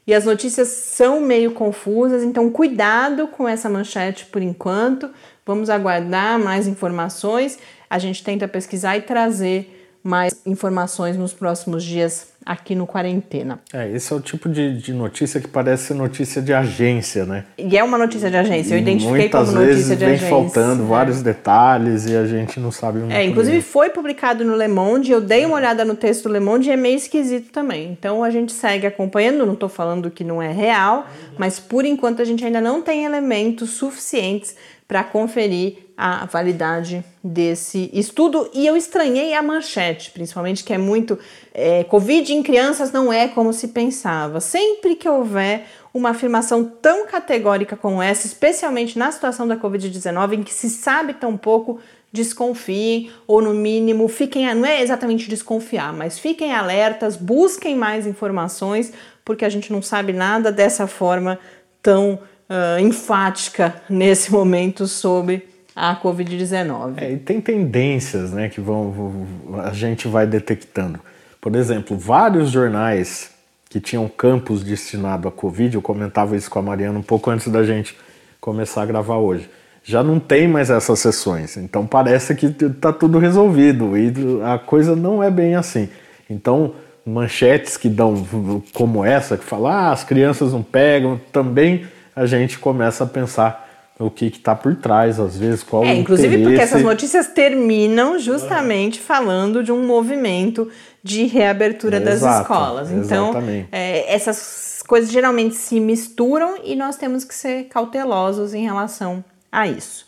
[0.06, 5.10] e as notícias são meio confusas, então cuidado com essa manchete por enquanto.
[5.44, 7.58] Vamos aguardar mais informações.
[7.90, 13.60] A gente tenta pesquisar e trazer mais informações nos próximos dias aqui no Quarentena.
[13.72, 17.44] É, esse é o tipo de, de notícia que parece notícia de agência, né?
[17.56, 20.04] E é uma notícia de agência, eu e identifiquei como notícia de agência.
[20.04, 20.86] Muitas vezes vem faltando é.
[20.86, 25.12] vários detalhes e a gente não sabe muito É, inclusive foi publicado no Le Monde,
[25.12, 27.92] eu dei uma olhada no texto do Le Monde e é meio esquisito também.
[27.92, 31.06] Então a gente segue acompanhando, não estou falando que não é real,
[31.38, 34.56] mas por enquanto a gente ainda não tem elementos suficientes
[34.92, 38.50] para conferir a validade desse estudo.
[38.52, 41.18] E eu estranhei a manchete, principalmente, que é muito.
[41.54, 44.38] É, Covid em crianças não é como se pensava.
[44.38, 45.64] Sempre que houver
[45.94, 51.14] uma afirmação tão categórica como essa, especialmente na situação da Covid-19, em que se sabe
[51.14, 51.80] tão pouco,
[52.12, 54.54] desconfiem, ou no mínimo fiquem.
[54.54, 58.92] Não é exatamente desconfiar, mas fiquem alertas, busquem mais informações,
[59.24, 61.38] porque a gente não sabe nada dessa forma
[61.80, 62.18] tão
[62.52, 66.94] uh, enfática nesse momento sobre a Covid-19.
[66.98, 69.26] É, e tem tendências né, que vão,
[69.64, 71.00] a gente vai detectando.
[71.40, 73.30] Por exemplo, vários jornais
[73.70, 77.48] que tinham campos destinados à Covid, eu comentava isso com a Mariana um pouco antes
[77.48, 77.96] da gente
[78.38, 79.48] começar a gravar hoje,
[79.82, 81.56] já não tem mais essas sessões.
[81.56, 84.12] Então parece que está tudo resolvido e
[84.44, 85.88] a coisa não é bem assim.
[86.28, 86.74] Então,
[87.04, 88.26] manchetes que dão
[88.72, 93.68] como essa, que falam, ah, as crianças não pegam, também a gente começa a pensar
[93.98, 96.44] o que está por trás, às vezes, qual é, Inclusive interesse...
[96.44, 100.68] porque essas notícias terminam justamente falando de um movimento
[101.02, 102.90] de reabertura das escolas.
[102.90, 103.32] Então,
[103.70, 109.66] é, essas coisas geralmente se misturam e nós temos que ser cautelosos em relação a
[109.66, 110.06] isso.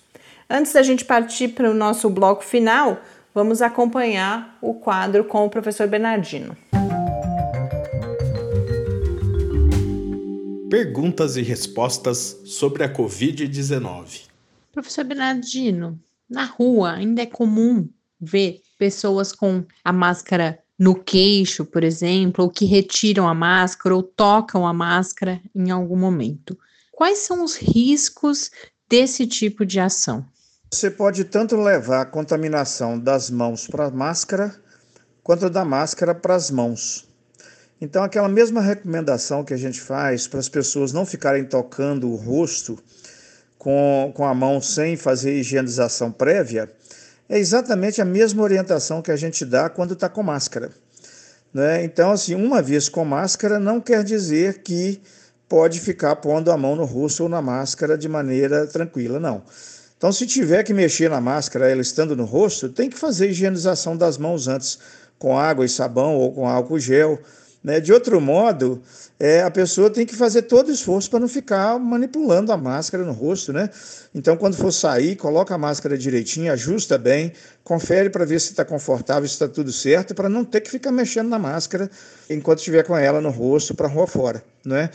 [0.49, 2.99] Antes da gente partir para o nosso bloco final,
[3.35, 6.57] vamos acompanhar o quadro com o professor Bernardino.
[10.71, 14.29] Perguntas e respostas sobre a Covid-19.
[14.73, 17.89] Professor Bernardino, na rua ainda é comum
[18.19, 24.03] ver pessoas com a máscara no queixo, por exemplo, ou que retiram a máscara ou
[24.03, 26.59] tocam a máscara em algum momento.
[26.93, 28.51] Quais são os riscos
[28.89, 30.25] desse tipo de ação?
[30.73, 34.55] Você pode tanto levar a contaminação das mãos para a máscara,
[35.23, 37.07] quanto da máscara para as mãos.
[37.85, 42.16] Então, aquela mesma recomendação que a gente faz para as pessoas não ficarem tocando o
[42.16, 42.78] rosto
[43.59, 46.70] com, com a mão sem fazer higienização prévia,
[47.28, 50.70] é exatamente a mesma orientação que a gente dá quando está com máscara.
[51.53, 51.85] Né?
[51.85, 55.03] Então, assim, uma vez com máscara não quer dizer que
[55.47, 59.43] pode ficar pondo a mão no rosto ou na máscara de maneira tranquila, não.
[59.99, 63.95] Então, se tiver que mexer na máscara, ela estando no rosto, tem que fazer higienização
[63.95, 64.78] das mãos antes,
[65.18, 67.20] com água e sabão ou com álcool gel.
[67.65, 67.81] Né?
[67.81, 68.83] De outro modo,
[69.19, 73.03] é, a pessoa tem que fazer todo o esforço para não ficar manipulando a máscara
[73.05, 73.55] no rosto.
[73.55, 73.71] Né?
[74.15, 77.33] Então, quando for sair, coloca a máscara direitinho, ajusta bem,
[77.65, 80.93] confere para ver se está confortável, se está tudo certo, para não ter que ficar
[80.93, 81.91] mexendo na máscara
[82.29, 84.45] enquanto estiver com ela no rosto para rua fora.
[84.62, 84.91] Né?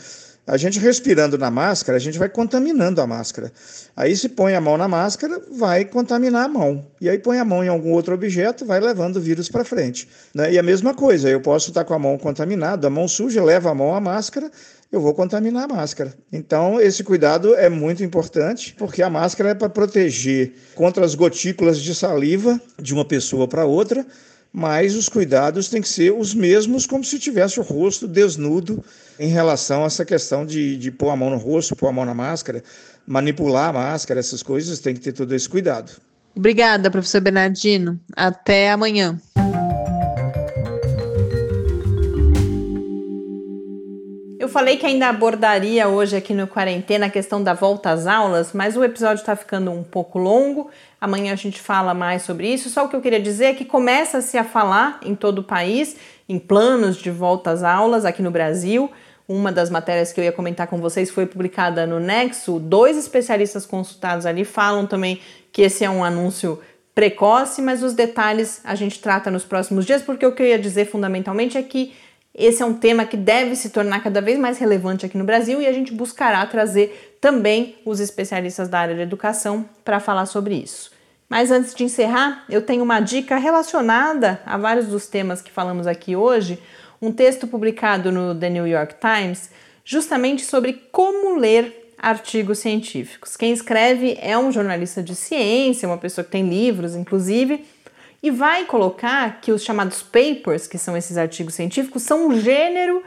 [0.50, 3.52] A gente respirando na máscara, a gente vai contaminando a máscara.
[3.96, 6.84] Aí se põe a mão na máscara, vai contaminar a mão.
[7.00, 10.08] E aí põe a mão em algum outro objeto, vai levando o vírus para frente.
[10.34, 10.54] Né?
[10.54, 13.70] E a mesma coisa, eu posso estar com a mão contaminada, a mão suja, leva
[13.70, 14.50] a mão à máscara,
[14.90, 16.12] eu vou contaminar a máscara.
[16.32, 21.78] Então, esse cuidado é muito importante, porque a máscara é para proteger contra as gotículas
[21.78, 24.04] de saliva de uma pessoa para outra
[24.52, 28.84] mas os cuidados têm que ser os mesmos como se tivesse o rosto desnudo
[29.18, 32.04] em relação a essa questão de, de pôr a mão no rosto, pôr a mão
[32.04, 32.62] na máscara,
[33.06, 35.92] manipular a máscara, essas coisas, tem que ter todo esse cuidado.
[36.34, 38.00] Obrigada, professor Bernardino.
[38.16, 39.18] Até amanhã.
[44.50, 48.76] Falei que ainda abordaria hoje aqui no Quarentena a questão da volta às aulas, mas
[48.76, 50.70] o episódio está ficando um pouco longo.
[51.00, 52.68] Amanhã a gente fala mais sobre isso.
[52.68, 55.96] Só o que eu queria dizer é que começa-se a falar em todo o país
[56.28, 58.90] em planos de volta às aulas aqui no Brasil.
[59.26, 62.58] Uma das matérias que eu ia comentar com vocês foi publicada no Nexo.
[62.58, 65.20] Dois especialistas consultados ali falam também
[65.52, 66.60] que esse é um anúncio
[66.94, 70.58] precoce, mas os detalhes a gente trata nos próximos dias, porque o que eu ia
[70.58, 71.94] dizer fundamentalmente é que
[72.34, 75.60] esse é um tema que deve se tornar cada vez mais relevante aqui no Brasil
[75.60, 80.54] e a gente buscará trazer também os especialistas da área de educação para falar sobre
[80.54, 80.92] isso.
[81.28, 85.86] Mas antes de encerrar, eu tenho uma dica relacionada a vários dos temas que falamos
[85.86, 86.58] aqui hoje,
[87.00, 89.50] um texto publicado no The New York Times,
[89.84, 93.36] justamente sobre como ler artigos científicos.
[93.36, 97.64] Quem escreve é um jornalista de ciência, uma pessoa que tem livros, inclusive,
[98.22, 103.02] e vai colocar que os chamados papers, que são esses artigos científicos, são um gênero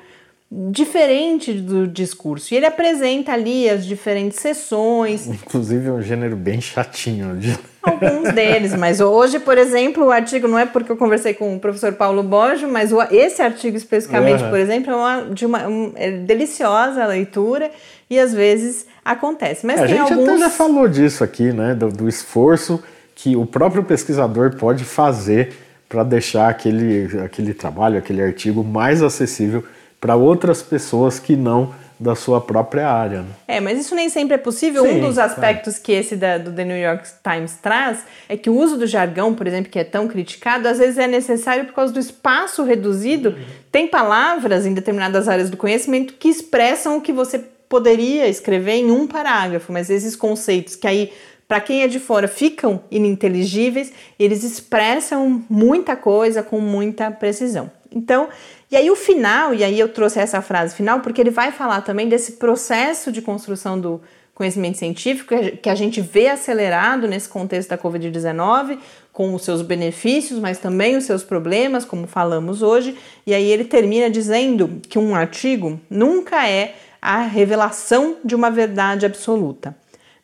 [0.72, 2.54] diferente do discurso.
[2.54, 5.28] E ele apresenta ali as diferentes sessões.
[5.28, 7.36] Inclusive é um gênero bem chatinho.
[7.38, 7.58] De...
[7.82, 11.60] Alguns deles, mas hoje, por exemplo, o artigo não é porque eu conversei com o
[11.60, 14.50] professor Paulo Bojo, mas o, esse artigo especificamente, uhum.
[14.50, 17.72] por exemplo, é uma, de uma um, é deliciosa leitura
[18.10, 19.66] e às vezes acontece.
[19.66, 20.30] Mas é, tem a gente alguns...
[20.30, 21.74] até já falou disso aqui, né?
[21.74, 22.82] do, do esforço
[23.16, 25.54] que o próprio pesquisador pode fazer
[25.88, 29.64] para deixar aquele, aquele trabalho, aquele artigo mais acessível
[30.02, 33.22] para outras pessoas que não da sua própria área.
[33.22, 33.30] Né?
[33.48, 34.84] É, mas isso nem sempre é possível.
[34.84, 35.80] Sim, um dos aspectos é.
[35.82, 39.34] que esse da, do The New York Times traz é que o uso do jargão,
[39.34, 43.30] por exemplo, que é tão criticado, às vezes é necessário por causa do espaço reduzido.
[43.30, 43.46] Uhum.
[43.72, 47.40] Tem palavras em determinadas áreas do conhecimento que expressam o que você
[47.70, 51.12] poderia escrever em um parágrafo, mas esses conceitos que aí
[51.48, 57.70] para quem é de fora ficam ininteligíveis, eles expressam muita coisa com muita precisão.
[57.92, 58.30] Então,
[58.72, 61.82] e aí o final, e aí eu trouxe essa frase final, porque ele vai falar
[61.82, 64.02] também desse processo de construção do
[64.34, 68.80] conhecimento científico que a gente vê acelerado nesse contexto da Covid-19,
[69.12, 72.98] com os seus benefícios, mas também os seus problemas, como falamos hoje.
[73.28, 79.06] E aí ele termina dizendo que um artigo nunca é a revelação de uma verdade
[79.06, 79.76] absoluta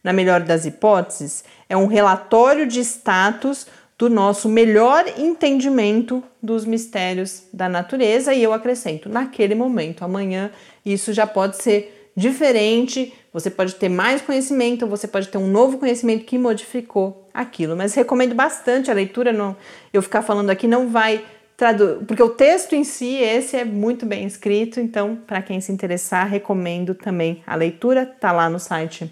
[0.04, 7.44] na melhor das hipóteses, é um relatório de status do nosso melhor entendimento dos mistérios
[7.52, 10.52] da natureza e eu acrescento, naquele momento, amanhã,
[10.86, 15.78] isso já pode ser diferente, você pode ter mais conhecimento, você pode ter um novo
[15.78, 17.76] conhecimento que modificou aquilo.
[17.76, 19.56] Mas recomendo bastante a leitura, não,
[19.94, 21.24] eu ficar falando aqui não vai
[21.56, 25.72] traduzir, porque o texto em si, esse é muito bem escrito, então, para quem se
[25.72, 29.12] interessar, recomendo também a leitura, tá lá no site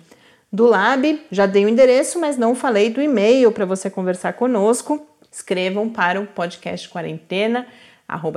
[0.51, 1.21] do Lab.
[1.31, 5.05] Já dei o endereço, mas não falei do e-mail para você conversar conosco.
[5.31, 7.67] Escrevam para o podcast quarentena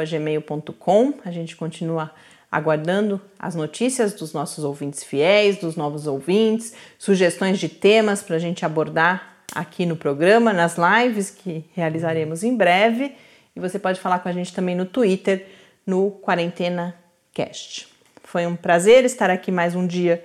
[0.07, 1.15] gmail.com.
[1.25, 2.11] A gente continua
[2.51, 8.41] aguardando as notícias dos nossos ouvintes fiéis, dos novos ouvintes, sugestões de temas para a
[8.41, 13.15] gente abordar aqui no programa, nas lives que realizaremos em breve.
[13.55, 15.47] E você pode falar com a gente também no Twitter,
[15.87, 16.95] no Quarentena
[17.33, 17.89] Cast.
[18.25, 20.25] Foi um prazer estar aqui mais um dia